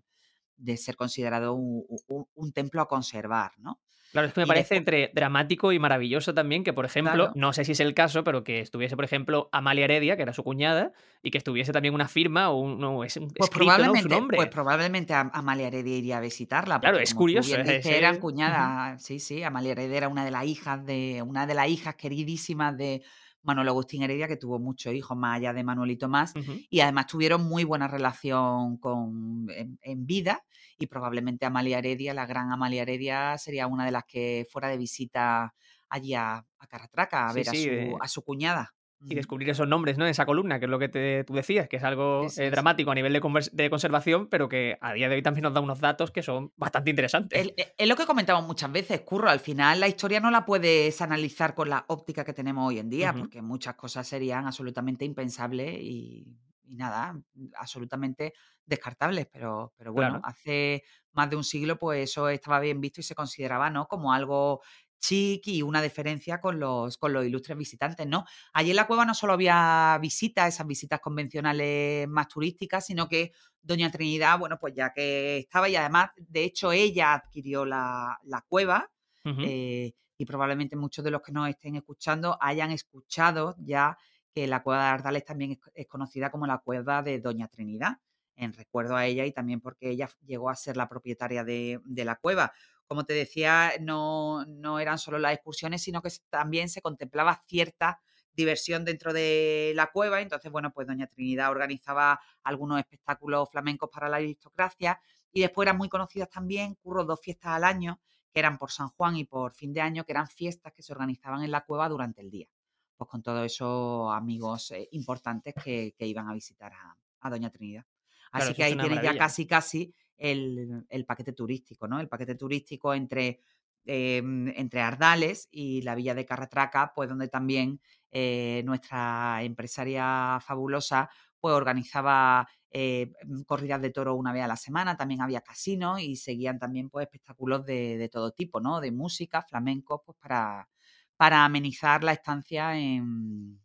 ser 0.76 0.96
considerado 0.96 1.54
un, 1.54 2.52
templo 2.52 2.80
a 2.82 2.88
conservar, 2.88 3.52
¿no? 3.58 3.78
Claro, 4.12 4.28
es 4.28 4.34
que 4.34 4.40
me 4.40 4.46
parece 4.46 4.76
entre 4.76 5.10
dramático 5.14 5.72
y 5.72 5.78
maravilloso 5.78 6.32
también 6.32 6.64
que, 6.64 6.72
por 6.72 6.86
ejemplo, 6.86 7.32
no 7.34 7.52
sé 7.52 7.64
si 7.64 7.72
es 7.72 7.80
el 7.80 7.92
caso, 7.92 8.24
pero 8.24 8.44
que 8.44 8.60
estuviese, 8.60 8.96
por 8.96 9.04
ejemplo, 9.04 9.50
Amalia 9.52 9.84
Heredia, 9.84 10.16
que 10.16 10.22
era 10.22 10.32
su 10.32 10.42
cuñada, 10.42 10.92
y 11.22 11.30
que 11.30 11.38
estuviese 11.38 11.72
también 11.72 11.92
una 11.92 12.08
firma 12.08 12.48
o 12.50 12.60
un, 12.60 12.78
no, 12.78 13.04
es 13.04 13.18
pues 13.36 13.50
probablemente, 13.50 14.08
nombre. 14.08 14.36
Pues 14.36 14.48
probablemente 14.48 15.12
Amalia 15.12 15.66
Heredia 15.66 15.96
iría 15.96 16.16
a 16.18 16.20
visitarla. 16.20 16.80
Claro, 16.80 16.98
es 16.98 17.12
curioso. 17.14 17.56
eran 17.56 18.18
cuñadas, 18.18 19.02
sí, 19.02 19.18
sí, 19.18 19.42
Amalia 19.42 19.72
Heredia 19.72 19.98
era 19.98 20.08
una 20.08 20.24
de 20.24 20.30
las 20.30 20.46
hijas 20.46 20.86
de, 20.86 21.22
una 21.26 21.46
de 21.46 21.54
las 21.54 21.68
hijas 21.68 21.96
queridísimas 21.96 22.76
de 22.76 23.02
Manuel 23.46 23.68
Agustín 23.68 24.02
Heredia, 24.02 24.28
que 24.28 24.36
tuvo 24.36 24.58
muchos 24.58 24.92
hijos 24.92 25.16
más 25.16 25.36
allá 25.36 25.52
de 25.52 25.64
Manuel 25.64 25.92
y 25.92 25.96
Tomás, 25.96 26.34
y 26.68 26.80
además 26.80 27.06
tuvieron 27.06 27.44
muy 27.44 27.64
buena 27.64 27.88
relación 27.88 28.76
con, 28.78 29.46
en 29.48 30.06
vida 30.06 30.42
y 30.78 30.86
probablemente 30.86 31.46
Amalia 31.46 31.78
Heredia, 31.78 32.12
la 32.12 32.26
gran 32.26 32.52
Amalia 32.52 32.82
Heredia, 32.82 33.38
sería 33.38 33.66
una 33.66 33.84
de 33.84 33.92
las 33.92 34.04
que 34.04 34.46
fuera 34.50 34.68
de 34.68 34.76
visita 34.76 35.54
allí 35.88 36.14
a, 36.14 36.36
a 36.36 36.66
Caratraca 36.66 37.28
a 37.28 37.32
ver 37.32 37.48
a, 37.48 37.52
su, 37.54 37.98
a 38.00 38.08
su 38.08 38.22
cuñada 38.22 38.75
y 39.04 39.14
descubrir 39.14 39.50
esos 39.50 39.68
nombres, 39.68 39.98
¿no? 39.98 40.04
En 40.04 40.10
esa 40.10 40.26
columna, 40.26 40.58
que 40.58 40.64
es 40.64 40.70
lo 40.70 40.78
que 40.78 41.24
tú 41.26 41.34
decías, 41.34 41.68
que 41.68 41.76
es 41.76 41.84
algo 41.84 42.26
eh, 42.36 42.50
dramático 42.50 42.90
a 42.90 42.94
nivel 42.94 43.12
de, 43.12 43.70
conservación, 43.70 44.28
pero 44.28 44.48
que 44.48 44.78
a 44.80 44.92
día 44.94 45.08
de 45.08 45.16
hoy 45.16 45.22
también 45.22 45.44
nos 45.44 45.54
da 45.54 45.60
unos 45.60 45.80
datos 45.80 46.10
que 46.10 46.22
son 46.22 46.52
bastante 46.56 46.90
interesantes. 46.90 47.52
Es, 47.56 47.72
es, 47.76 47.88
lo 47.88 47.96
que 47.96 48.06
comentamos 48.06 48.46
muchas 48.46 48.72
veces, 48.72 49.00
Curro. 49.02 49.28
Al 49.28 49.40
final 49.40 49.80
la 49.80 49.88
historia 49.88 50.20
no 50.20 50.30
la 50.30 50.44
puedes 50.44 51.00
analizar 51.02 51.54
con 51.54 51.68
la 51.68 51.84
óptica 51.88 52.24
que 52.24 52.32
tenemos 52.32 52.68
hoy 52.68 52.78
en 52.78 52.90
día, 52.90 53.12
porque 53.12 53.42
muchas 53.42 53.74
cosas 53.74 54.06
serían 54.06 54.46
absolutamente 54.46 55.04
impensables 55.04 55.78
y 55.80 56.26
y 56.66 56.76
nada, 56.76 57.18
absolutamente 57.56 58.34
descartables, 58.64 59.26
pero, 59.32 59.72
pero 59.76 59.92
bueno, 59.92 60.20
hace 60.24 60.82
más 61.12 61.30
de 61.30 61.36
un 61.36 61.44
siglo 61.44 61.78
pues 61.78 62.10
eso 62.10 62.28
estaba 62.28 62.60
bien 62.60 62.80
visto 62.80 63.00
y 63.00 63.04
se 63.04 63.14
consideraba, 63.14 63.70
¿no? 63.70 63.86
Como 63.86 64.12
algo 64.12 64.62
chic 65.00 65.46
y 65.48 65.62
una 65.62 65.82
diferencia 65.82 66.40
con 66.40 66.58
los, 66.58 66.98
con 66.98 67.12
los 67.12 67.24
ilustres 67.24 67.56
visitantes, 67.56 68.06
¿no? 68.06 68.24
Allí 68.52 68.70
en 68.70 68.76
la 68.76 68.86
cueva 68.86 69.04
no 69.04 69.14
solo 69.14 69.32
había 69.32 69.98
visitas, 70.00 70.54
esas 70.54 70.66
visitas 70.66 71.00
convencionales 71.00 72.08
más 72.08 72.28
turísticas, 72.28 72.86
sino 72.86 73.08
que 73.08 73.32
Doña 73.62 73.90
Trinidad, 73.90 74.38
bueno, 74.38 74.58
pues 74.58 74.74
ya 74.74 74.92
que 74.92 75.38
estaba 75.38 75.68
y 75.68 75.76
además, 75.76 76.10
de 76.16 76.44
hecho, 76.44 76.72
ella 76.72 77.14
adquirió 77.14 77.64
la, 77.64 78.18
cueva 78.48 78.90
eh, 79.24 79.92
y 80.16 80.24
probablemente 80.24 80.76
muchos 80.76 81.04
de 81.04 81.10
los 81.10 81.20
que 81.20 81.32
nos 81.32 81.48
estén 81.48 81.74
escuchando 81.74 82.38
hayan 82.40 82.70
escuchado 82.70 83.56
ya 83.58 83.98
que 84.36 84.46
la 84.46 84.62
cueva 84.62 84.84
de 84.84 84.90
Ardales 84.90 85.24
también 85.24 85.58
es, 85.74 85.86
conocida 85.88 86.30
como 86.30 86.46
la 86.46 86.58
cueva 86.58 87.02
de 87.02 87.20
Doña 87.20 87.48
Trinidad, 87.48 88.00
en 88.36 88.52
recuerdo 88.52 88.94
a 88.94 89.06
ella 89.06 89.24
y 89.24 89.32
también 89.32 89.62
porque 89.62 89.88
ella 89.88 90.10
llegó 90.26 90.50
a 90.50 90.54
ser 90.54 90.76
la 90.76 90.90
propietaria 90.90 91.42
de, 91.42 91.80
la 91.86 92.16
cueva. 92.16 92.52
Como 92.86 93.04
te 93.04 93.14
decía, 93.14 93.72
no, 93.80 94.44
no, 94.46 94.78
eran 94.78 94.98
solo 94.98 95.18
las 95.18 95.34
excursiones, 95.34 95.82
sino 95.82 96.02
que 96.02 96.10
también 96.30 96.68
se 96.68 96.82
contemplaba 96.82 97.40
cierta 97.46 98.00
diversión 98.32 98.84
dentro 98.84 99.12
de 99.12 99.72
la 99.74 99.90
cueva. 99.92 100.20
Entonces, 100.20 100.50
bueno, 100.52 100.72
pues 100.72 100.86
Doña 100.86 101.06
Trinidad 101.06 101.50
organizaba 101.50 102.20
algunos 102.42 102.78
espectáculos 102.78 103.50
flamencos 103.50 103.90
para 103.90 104.08
la 104.08 104.16
aristocracia 104.16 105.00
y 105.32 105.40
después 105.40 105.66
eran 105.66 105.78
muy 105.78 105.88
conocidas 105.88 106.30
también, 106.30 106.74
curro 106.76 107.04
dos 107.04 107.20
fiestas 107.20 107.52
al 107.52 107.64
año, 107.64 108.00
que 108.32 108.40
eran 108.40 108.58
por 108.58 108.70
San 108.70 108.88
Juan 108.90 109.16
y 109.16 109.24
por 109.24 109.52
fin 109.54 109.72
de 109.72 109.80
año, 109.80 110.04
que 110.04 110.12
eran 110.12 110.28
fiestas 110.28 110.72
que 110.72 110.82
se 110.82 110.92
organizaban 110.92 111.42
en 111.42 111.50
la 111.50 111.64
cueva 111.64 111.88
durante 111.88 112.20
el 112.20 112.30
día 112.30 112.48
pues 112.96 113.10
con 113.10 113.22
todos 113.22 113.44
esos 113.44 114.12
amigos 114.14 114.70
eh, 114.70 114.88
importantes 114.92 115.54
que, 115.62 115.94
iban 115.98 116.28
a 116.28 116.34
visitar 116.34 116.72
a, 116.72 117.30
Doña 117.30 117.50
Trinidad. 117.50 117.84
Así 118.32 118.54
que 118.54 118.64
ahí 118.64 118.76
tienes 118.76 119.02
ya 119.02 119.16
casi, 119.16 119.46
casi 119.46 119.94
el, 120.16 121.04
paquete 121.06 121.32
turístico, 121.32 121.86
¿no? 121.88 122.00
El 122.00 122.08
paquete 122.08 122.34
turístico 122.34 122.94
entre, 122.94 123.40
em, 123.84 124.48
entre 124.48 124.80
Ardales 124.80 125.48
y 125.50 125.82
la 125.82 125.94
villa 125.94 126.14
de 126.14 126.26
Carratraca, 126.26 126.92
pues 126.94 127.08
donde 127.08 127.28
también 127.28 127.80
eh, 128.10 128.62
nuestra 128.64 129.42
empresaria 129.42 130.38
fabulosa 130.40 131.10
pues 131.38 131.54
organizaba 131.54 132.48
eh, 132.70 133.12
mm, 133.24 133.42
corridas 133.42 133.80
de 133.82 133.90
toro 133.90 134.14
una 134.14 134.32
vez 134.32 134.42
a 134.42 134.48
la 134.48 134.56
semana, 134.56 134.96
también 134.96 135.22
había 135.22 135.42
casinos 135.42 136.00
y 136.00 136.16
seguían 136.16 136.58
también 136.58 136.90
pues 136.90 137.04
espectáculos 137.06 137.64
de, 137.64 137.98
de 137.98 138.08
todo 138.08 138.32
tipo, 138.32 138.60
¿no? 138.60 138.80
De 138.80 138.90
música, 138.92 139.42
flamenco, 139.42 140.02
pues 140.04 140.16
para, 140.18 140.68
para 141.16 141.44
amenizar 141.44 142.04
la 142.04 142.12
estancia 142.12 142.78
en, 142.78 143.60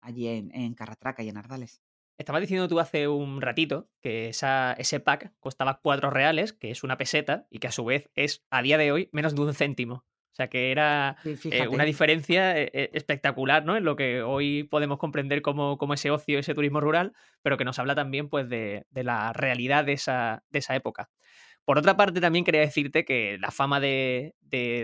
allí 0.00 0.28
en, 0.28 0.74
Carratraca 0.74 1.22
y 1.22 1.28
en 1.28 1.36
Ardales. 1.36 1.82
Estabas 2.18 2.42
diciendo 2.42 2.68
tú 2.68 2.78
hace 2.78 3.08
un 3.08 3.40
ratito 3.40 3.88
que 4.00 4.28
esa, 4.28 4.74
ese 4.78 5.00
pack 5.00 5.32
costaba 5.40 5.80
cuatro 5.82 6.10
reales, 6.10 6.52
que 6.52 6.70
es 6.70 6.84
una 6.84 6.96
peseta, 6.96 7.46
y 7.50 7.58
que 7.58 7.68
a 7.68 7.72
su 7.72 7.84
vez 7.84 8.10
es 8.14 8.44
a 8.50 8.62
día 8.62 8.78
de 8.78 8.92
hoy 8.92 9.08
menos 9.12 9.34
de 9.34 9.42
un 9.42 9.54
céntimo. 9.54 10.04
O 10.32 10.36
sea 10.36 10.48
que 10.48 10.72
era 10.72 11.16
eh, 11.24 11.68
una 11.68 11.84
diferencia 11.84 12.58
eh, 12.58 12.68
eh, 12.72 12.90
espectacular, 12.92 13.64
¿no? 13.64 13.76
En 13.76 13.84
lo 13.84 13.94
que 13.94 14.22
hoy 14.22 14.64
podemos 14.64 14.98
comprender 14.98 15.42
como, 15.42 15.78
como, 15.78 15.94
ese 15.94 16.10
ocio, 16.10 16.40
ese 16.40 16.54
turismo 16.54 16.80
rural, 16.80 17.12
pero 17.42 17.56
que 17.56 17.64
nos 17.64 17.78
habla 17.78 17.94
también 17.94 18.28
pues, 18.28 18.48
de, 18.48 18.84
de 18.90 19.04
la 19.04 19.32
realidad 19.32 19.84
de 19.84 19.92
esa, 19.92 20.42
de 20.50 20.58
esa 20.58 20.74
época. 20.74 21.08
Por 21.64 21.78
otra 21.78 21.96
parte, 21.96 22.20
también 22.20 22.44
quería 22.44 22.60
decirte 22.60 23.04
que 23.06 23.38
la 23.38 23.50
fama 23.50 23.80
de, 23.80 24.34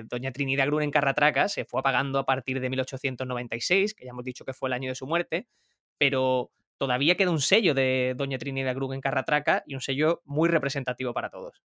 Doña 0.09 0.33
Trinidad 0.33 0.66
Grun 0.66 0.83
en 0.83 0.90
Carratraca 0.90 1.49
se 1.49 1.64
fue 1.64 1.81
apagando 1.81 2.19
a 2.19 2.25
partir 2.25 2.59
de 2.61 2.71
1896, 2.71 3.95
que 3.95 4.07
ya 4.07 4.11
hemos 4.11 4.25
dicho 4.25 4.45
que 4.45 4.55
fue 4.55 4.71
el 4.71 4.73
año 4.73 4.88
de 4.88 4.95
su 4.95 5.07
muerte, 5.07 5.47
pero 5.99 6.51
todavía 6.81 7.14
queda 7.14 7.31
un 7.31 7.43
sello 7.43 7.75
de 7.75 8.14
Doña 8.16 8.38
Trinidad 8.38 8.75
Grun 8.75 8.95
en 8.95 9.03
Carratraca 9.03 9.62
y 9.66 9.75
un 9.75 9.83
sello 9.83 10.23
muy 10.25 10.49
representativo 10.49 11.12
para 11.12 11.29
todos. 11.29 11.62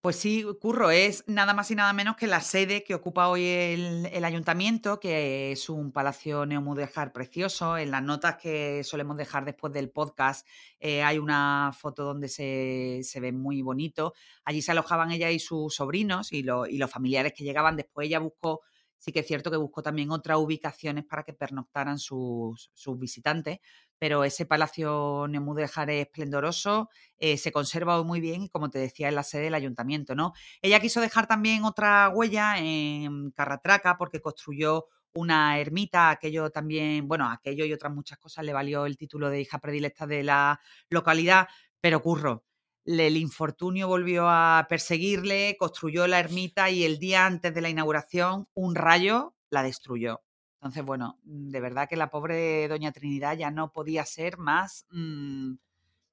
Pues 0.00 0.16
sí, 0.16 0.46
Curro, 0.60 0.92
es 0.92 1.24
nada 1.26 1.52
más 1.52 1.70
y 1.72 1.74
nada 1.74 1.92
menos 1.92 2.16
que 2.16 2.28
la 2.28 2.40
sede 2.40 2.84
que 2.84 2.94
ocupa 2.94 3.28
hoy 3.28 3.44
el, 3.44 4.24
ayuntamiento, 4.24 5.00
que 5.00 5.50
es 5.52 5.68
un 5.68 5.90
palacio 5.90 6.46
neomudéjar 6.46 7.12
precioso. 7.12 7.76
En 7.76 7.90
las 7.90 8.02
notas 8.04 8.36
que 8.36 8.84
solemos 8.84 9.16
dejar 9.16 9.44
después 9.44 9.72
del 9.72 9.90
podcast 9.90 10.46
eh, 10.78 11.02
hay 11.02 11.18
una 11.18 11.72
foto 11.76 12.04
donde 12.04 12.28
se, 12.28 13.20
ve 13.20 13.32
muy 13.32 13.62
bonito. 13.62 14.14
Allí 14.44 14.62
se 14.62 14.70
alojaban 14.70 15.10
ella 15.10 15.30
y 15.32 15.40
sus 15.40 15.74
sobrinos 15.74 16.32
y, 16.32 16.38
y 16.38 16.78
los 16.78 16.90
familiares 16.90 17.34
que 17.36 17.44
llegaban. 17.44 17.76
Después 17.76 18.06
ella 18.06 18.20
buscó 18.20 18.62
Sí 19.00 19.12
que 19.12 19.20
es 19.20 19.26
cierto 19.26 19.50
que 19.50 19.56
buscó 19.56 19.82
también 19.82 20.10
otras 20.10 20.38
ubicaciones 20.38 21.04
para 21.04 21.22
que 21.24 21.32
pernoctaran 21.32 21.98
sus, 21.98 22.70
sus 22.74 22.98
visitantes, 22.98 23.58
pero 23.98 24.24
ese 24.24 24.46
palacio 24.46 25.26
Neomudéjar 25.28 25.90
es 25.90 26.06
esplendoroso, 26.06 26.90
eh, 27.18 27.36
se 27.38 27.50
conserva 27.50 28.02
muy 28.04 28.20
bien 28.20 28.42
y 28.42 28.48
como 28.50 28.70
te 28.70 28.78
decía, 28.78 29.08
es 29.08 29.14
la 29.14 29.24
sede 29.24 29.44
del 29.44 29.54
ayuntamiento, 29.54 30.14
¿no? 30.14 30.34
Ella 30.62 30.80
quiso 30.80 31.00
dejar 31.00 31.26
también 31.26 31.64
otra 31.64 32.10
huella 32.10 32.58
en 32.58 33.30
Carratraca 33.32 33.96
porque 33.96 34.20
construyó 34.20 34.86
una 35.14 35.58
ermita, 35.58 36.10
aquello 36.10 36.50
también, 36.50 37.08
bueno, 37.08 37.28
aquello 37.30 37.64
y 37.64 37.72
otras 37.72 37.92
muchas 37.92 38.18
cosas 38.18 38.44
le 38.44 38.52
valió 38.52 38.86
el 38.86 38.96
título 38.96 39.30
de 39.30 39.40
hija 39.40 39.58
predilecta 39.58 40.06
de 40.06 40.22
la 40.24 40.60
localidad, 40.90 41.48
pero 41.80 42.02
curro. 42.02 42.44
El 42.98 43.16
infortunio 43.16 43.86
volvió 43.86 44.28
a 44.28 44.66
perseguirle, 44.68 45.56
construyó 45.58 46.06
la 46.06 46.18
ermita 46.18 46.70
y 46.70 46.84
el 46.84 46.98
día 46.98 47.26
antes 47.26 47.54
de 47.54 47.60
la 47.60 47.68
inauguración 47.68 48.48
un 48.54 48.74
rayo 48.74 49.34
la 49.50 49.62
destruyó. 49.62 50.22
Entonces, 50.54 50.84
bueno, 50.84 51.18
de 51.22 51.60
verdad 51.60 51.88
que 51.88 51.96
la 51.96 52.10
pobre 52.10 52.68
doña 52.68 52.92
Trinidad 52.92 53.36
ya 53.36 53.50
no 53.50 53.72
podía 53.72 54.04
ser 54.04 54.38
más... 54.38 54.86
Mm, 54.90 55.54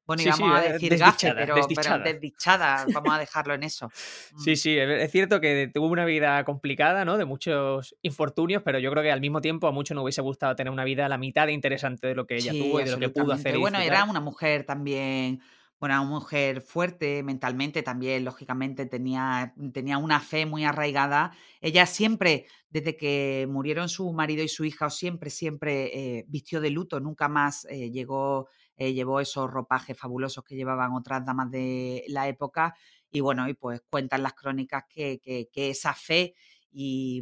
bueno, 0.05 0.23
íbamos 0.23 0.57
a 0.57 0.61
decir 0.61 0.97
gafe, 0.97 1.33
pero 1.33 1.55
desdichada. 2.01 2.85
vamos 2.93 3.13
a 3.13 3.19
dejarlo 3.19 3.55
en 3.55 3.63
eso. 3.63 3.89
Sí, 4.37 4.51
mm. 4.51 4.55
sí, 4.55 4.77
es 4.77 5.11
cierto 5.11 5.41
que 5.41 5.69
tuvo 5.73 5.87
una 5.87 6.05
vida 6.05 6.45
complicada, 6.45 7.03
¿no? 7.03 7.17
De 7.17 7.25
muchos 7.25 7.93
infortunios, 8.03 8.61
pero 8.63 8.79
yo 8.79 8.89
creo 8.89 9.03
que 9.03 9.11
al 9.11 9.19
mismo 9.19 9.41
tiempo 9.41 9.67
a 9.67 9.73
muchos 9.73 9.95
no 9.95 10.03
hubiese 10.03 10.21
gustado 10.21 10.55
tener 10.55 10.71
una 10.71 10.85
vida 10.85 11.07
a 11.07 11.09
la 11.09 11.17
mitad 11.17 11.47
de 11.47 11.51
interesante 11.51 12.07
de 12.07 12.15
lo 12.15 12.25
que 12.25 12.35
ella 12.35 12.53
tuvo 12.53 12.79
y 12.79 12.85
de 12.85 12.91
lo 12.91 12.99
que 12.99 13.09
pudo 13.09 13.33
hacer. 13.33 13.57
bueno, 13.57 13.79
era 13.79 14.05
una 14.05 14.21
mujer 14.21 14.63
también 14.63 15.41
bueno, 15.79 16.01
una 16.01 16.09
mujer 16.09 16.61
fuerte 16.61 17.21
mentalmente 17.21 17.83
también, 17.83 18.25
lógicamente, 18.25 18.87
tenía, 18.87 19.53
tenía 19.73 19.99
una 19.99 20.19
fe 20.19 20.47
muy 20.47 20.65
arraigada. 20.65 21.33
Ella 21.61 21.85
siempre, 21.85 22.47
desde 22.69 22.97
que 22.97 23.47
murieron 23.49 23.87
su 23.87 24.11
marido 24.11 24.43
y 24.43 24.47
su 24.47 24.65
hija, 24.65 24.89
siempre, 24.89 25.29
siempre 25.29 26.17
eh, 26.17 26.25
vistió 26.27 26.61
de 26.61 26.71
luto, 26.71 26.99
nunca 26.99 27.27
más 27.27 27.65
eh, 27.69 27.91
llegó, 27.91 28.47
eh, 28.75 28.93
llevó 28.93 29.19
esos 29.19 29.51
ropajes 29.51 29.95
fabulosos 29.97 30.43
que 30.43 30.55
llevaban 30.55 30.93
otras 30.93 31.23
damas 31.23 31.51
de 31.51 32.03
la 32.07 32.27
época. 32.27 32.75
Y 33.11 33.19
bueno, 33.21 33.47
y 33.47 33.53
pues 33.53 33.81
cuentan 33.89 34.23
las 34.23 34.33
crónicas 34.33 34.85
que, 34.89 35.19
que, 35.19 35.69
esa 35.69 35.93
fe 35.93 36.33
y, 36.71 37.21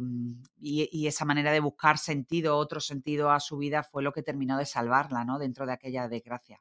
y, 0.58 0.88
y, 0.90 1.06
esa 1.06 1.24
manera 1.26 1.52
de 1.52 1.60
buscar 1.60 1.98
sentido, 1.98 2.56
otro 2.56 2.80
sentido 2.80 3.30
a 3.30 3.40
su 3.40 3.58
vida 3.58 3.82
fue 3.82 4.02
lo 4.02 4.12
que 4.12 4.22
terminó 4.22 4.58
de 4.58 4.66
salvarla, 4.66 5.24
¿no? 5.24 5.38
Dentro 5.38 5.66
de 5.66 5.72
aquella 5.72 6.08
desgracia 6.08 6.60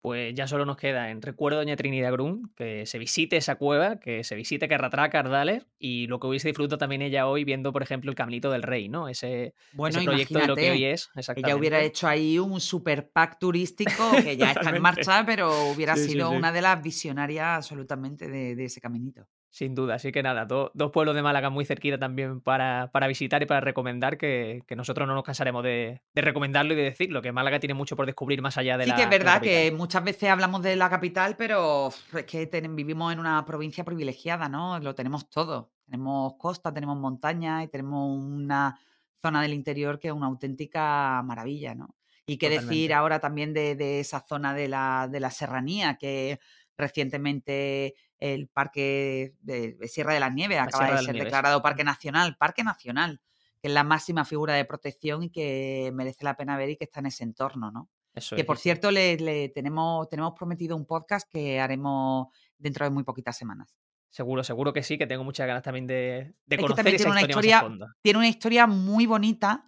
pues 0.00 0.34
ya 0.34 0.46
solo 0.46 0.64
nos 0.64 0.76
queda 0.76 1.10
en 1.10 1.22
recuerdo 1.22 1.58
Doña 1.58 1.76
Trinidad 1.76 2.12
Grun, 2.12 2.52
que 2.56 2.86
se 2.86 2.98
visite 2.98 3.36
esa 3.36 3.56
cueva, 3.56 3.98
que 3.98 4.24
se 4.24 4.34
visite 4.36 4.68
Carratrá, 4.68 5.10
Cardales, 5.10 5.66
y 5.78 6.06
lo 6.06 6.20
que 6.20 6.28
hubiese 6.28 6.48
disfrutado 6.48 6.78
también 6.78 7.02
ella 7.02 7.26
hoy 7.26 7.44
viendo, 7.44 7.72
por 7.72 7.82
ejemplo, 7.82 8.10
el 8.10 8.14
Caminito 8.14 8.50
del 8.50 8.62
Rey, 8.62 8.88
¿no? 8.88 9.08
Ese, 9.08 9.54
bueno, 9.72 10.00
proyecto 10.04 10.38
de 10.38 10.46
lo 10.46 10.56
que 10.56 10.70
hoy 10.70 10.84
es. 10.84 11.10
Ella 11.36 11.56
hubiera 11.56 11.80
hecho 11.82 12.06
ahí 12.06 12.38
un 12.38 12.60
super 12.60 13.10
pack 13.10 13.38
turístico 13.38 14.12
que 14.22 14.36
ya 14.36 14.52
está 14.52 14.70
en 14.70 14.82
marcha, 14.82 15.24
pero 15.26 15.70
hubiera 15.70 15.96
sido 15.96 16.30
una 16.30 16.52
de 16.52 16.62
las 16.62 16.82
visionarias 16.82 17.46
absolutamente 17.46 18.28
de 18.28 18.64
ese 18.64 18.80
caminito. 18.80 19.28
Sin 19.50 19.74
duda, 19.74 19.94
así 19.94 20.12
que 20.12 20.22
nada, 20.22 20.44
dos 20.44 20.90
pueblos 20.92 21.14
de 21.14 21.22
Málaga 21.22 21.48
muy 21.48 21.64
cerquita 21.64 21.98
también 21.98 22.40
para, 22.42 22.90
para 22.92 23.06
visitar 23.06 23.42
y 23.42 23.46
para 23.46 23.60
recomendar, 23.60 24.18
que, 24.18 24.62
nosotros 24.76 25.08
no 25.08 25.14
nos 25.14 25.24
cansaremos 25.24 25.64
de, 25.64 26.02
recomendarlo 26.14 26.74
y 26.74 26.76
de 26.76 26.82
decirlo, 26.82 27.22
que 27.22 27.32
Málaga 27.32 27.58
tiene 27.58 27.72
mucho 27.72 27.96
por 27.96 28.04
descubrir 28.04 28.42
más 28.42 28.58
allá 28.58 28.76
de 28.76 28.86
la. 28.86 28.94
Sí, 28.94 28.98
que 28.98 29.04
es 29.04 29.10
verdad 29.10 29.40
que 29.40 29.72
muchas 29.72 30.04
veces 30.04 30.28
hablamos 30.28 30.62
de 30.62 30.76
la 30.76 30.90
capital, 30.90 31.34
pero 31.36 31.88
es 31.88 32.24
que 32.24 32.46
vivimos 32.70 33.12
en 33.12 33.20
una 33.20 33.44
provincia 33.46 33.84
privilegiada, 33.84 34.48
¿no? 34.50 34.78
Lo 34.80 34.94
tenemos 34.94 35.30
todo. 35.30 35.72
Tenemos 35.86 36.34
costa, 36.34 36.72
tenemos 36.72 36.98
montaña 36.98 37.62
y 37.62 37.68
tenemos 37.68 38.22
una 38.22 38.78
zona 39.22 39.40
del 39.40 39.54
interior 39.54 39.98
que 39.98 40.08
es 40.08 40.14
una 40.14 40.26
auténtica 40.26 41.22
maravilla, 41.24 41.74
¿no? 41.74 41.96
Y 42.26 42.36
qué 42.36 42.50
decir 42.50 42.92
ahora 42.92 43.20
también 43.20 43.54
de, 43.54 43.74
de, 43.74 44.00
esa 44.00 44.20
zona 44.20 44.52
de 44.52 44.68
la, 44.68 45.08
de 45.10 45.18
la 45.18 45.30
serranía, 45.30 45.96
que 45.96 46.38
recientemente 46.78 47.94
el 48.18 48.48
Parque 48.48 49.34
de 49.40 49.76
Sierra 49.88 50.14
de 50.14 50.20
las 50.20 50.32
Nieves 50.32 50.58
acaba 50.58 50.92
de, 50.92 51.04
ser 51.04 51.16
declarado 51.16 51.60
Parque 51.60 51.84
Nacional, 51.84 52.36
Parque 52.38 52.64
Nacional, 52.64 53.20
que 53.60 53.68
es 53.68 53.74
la 53.74 53.84
máxima 53.84 54.24
figura 54.24 54.54
de 54.54 54.64
protección 54.64 55.24
y 55.24 55.30
que 55.30 55.90
merece 55.92 56.24
la 56.24 56.36
pena 56.36 56.56
ver 56.56 56.70
y 56.70 56.76
que 56.76 56.84
está 56.84 57.00
en 57.00 57.06
ese 57.06 57.24
entorno, 57.24 57.70
¿no? 57.70 57.90
que 58.34 58.44
por 58.44 58.58
cierto 58.58 58.90
le, 58.90 59.48
tenemos, 59.50 60.08
tenemos 60.08 60.32
prometido 60.34 60.74
un 60.76 60.86
podcast 60.86 61.30
que 61.30 61.60
haremos 61.60 62.26
dentro 62.56 62.84
de 62.84 62.90
muy 62.90 63.04
poquitas 63.04 63.36
semanas. 63.36 63.76
Seguro, 64.10 64.42
seguro 64.42 64.72
que 64.72 64.82
sí, 64.82 64.98
que 64.98 65.06
tengo 65.06 65.22
muchas 65.22 65.46
ganas 65.46 65.62
también 65.62 65.86
de, 65.86 66.34
de 66.46 66.58
conocer 66.58 66.88
esa 66.88 66.96
tiene 66.96 67.10
una 67.12 67.20
historia, 67.20 67.62
más 67.62 67.90
a 67.90 67.94
Tiene 68.02 68.18
una 68.18 68.28
historia 68.28 68.66
muy 68.66 69.06
bonita 69.06 69.64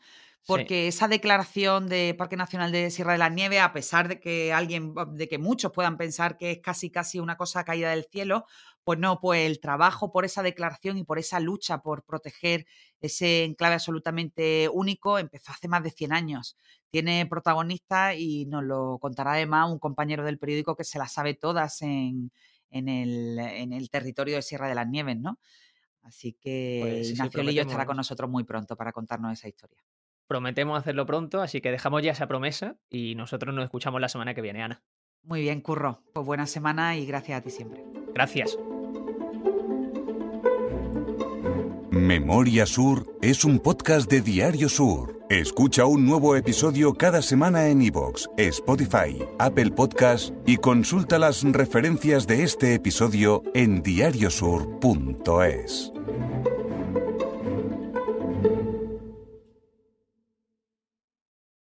porque 0.46 0.88
esa 0.88 1.06
declaración 1.06 1.88
de 1.88 2.14
Parque 2.16 2.36
Nacional 2.36 2.72
de 2.72 2.90
Sierra 2.90 3.12
de 3.12 3.18
la 3.18 3.28
Nieve, 3.28 3.60
a 3.60 3.72
pesar 3.72 4.08
de 4.08 4.20
que 4.20 4.52
alguien, 4.52 4.94
de 5.12 5.28
que 5.28 5.38
muchos 5.38 5.72
puedan 5.72 5.96
pensar 5.96 6.36
que 6.36 6.50
es 6.50 6.58
casi 6.58 6.90
casi 6.90 7.20
una 7.20 7.36
cosa 7.36 7.64
caída 7.64 7.90
del 7.90 8.06
cielo, 8.10 8.46
pues 8.82 8.98
no, 8.98 9.20
pues 9.20 9.46
el 9.46 9.60
trabajo 9.60 10.10
por 10.10 10.24
esa 10.24 10.42
declaración 10.42 10.98
y 10.98 11.04
por 11.04 11.18
esa 11.18 11.38
lucha 11.38 11.82
por 11.82 12.04
proteger 12.04 12.66
ese 13.00 13.44
enclave 13.44 13.74
absolutamente 13.74 14.68
único 14.72 15.18
empezó 15.18 15.52
hace 15.52 15.68
más 15.68 15.82
de 15.82 15.90
100 15.90 16.12
años. 16.12 16.56
Tiene 16.90 17.26
protagonista 17.26 18.14
y 18.14 18.46
nos 18.46 18.64
lo 18.64 18.98
contará 18.98 19.34
además 19.34 19.70
un 19.70 19.78
compañero 19.78 20.24
del 20.24 20.38
periódico 20.38 20.74
que 20.74 20.84
se 20.84 20.98
las 20.98 21.12
sabe 21.12 21.34
todas 21.34 21.82
en, 21.82 22.32
en, 22.70 22.88
el, 22.88 23.38
en 23.38 23.72
el 23.72 23.90
territorio 23.90 24.36
de 24.36 24.42
Sierra 24.42 24.68
de 24.68 24.74
las 24.74 24.88
Nieves, 24.88 25.18
¿no? 25.18 25.38
Así 26.02 26.32
que 26.32 26.78
pues 26.80 27.10
Ignacio 27.10 27.42
Lillo 27.42 27.62
estará 27.62 27.86
con 27.86 27.96
nosotros 27.96 28.30
muy 28.30 28.44
pronto 28.44 28.76
para 28.76 28.92
contarnos 28.92 29.32
esa 29.32 29.48
historia. 29.48 29.84
Prometemos 30.30 30.78
hacerlo 30.78 31.06
pronto, 31.06 31.42
así 31.42 31.60
que 31.60 31.72
dejamos 31.72 32.04
ya 32.04 32.12
esa 32.12 32.28
promesa 32.28 32.76
y 32.88 33.16
nosotros 33.16 33.52
nos 33.52 33.64
escuchamos 33.64 34.00
la 34.00 34.08
semana 34.08 34.32
que 34.32 34.40
viene, 34.40 34.62
Ana. 34.62 34.80
Muy 35.24 35.40
bien, 35.40 35.60
Curro. 35.60 36.04
Pues 36.14 36.24
buena 36.24 36.46
semana 36.46 36.96
y 36.96 37.04
gracias 37.04 37.40
a 37.40 37.42
ti 37.42 37.50
siempre. 37.50 37.82
Gracias. 38.14 38.56
Memoria 41.90 42.64
Sur 42.64 43.18
es 43.20 43.44
un 43.44 43.58
podcast 43.58 44.08
de 44.08 44.20
Diario 44.20 44.68
Sur. 44.68 45.18
Escucha 45.30 45.86
un 45.86 46.06
nuevo 46.06 46.36
episodio 46.36 46.94
cada 46.94 47.22
semana 47.22 47.66
en 47.66 47.82
iVoox, 47.82 48.28
Spotify, 48.36 49.18
Apple 49.40 49.72
Podcasts 49.72 50.32
y 50.46 50.58
consulta 50.58 51.18
las 51.18 51.42
referencias 51.42 52.28
de 52.28 52.44
este 52.44 52.74
episodio 52.74 53.42
en 53.52 53.82
diariosur.es. 53.82 55.92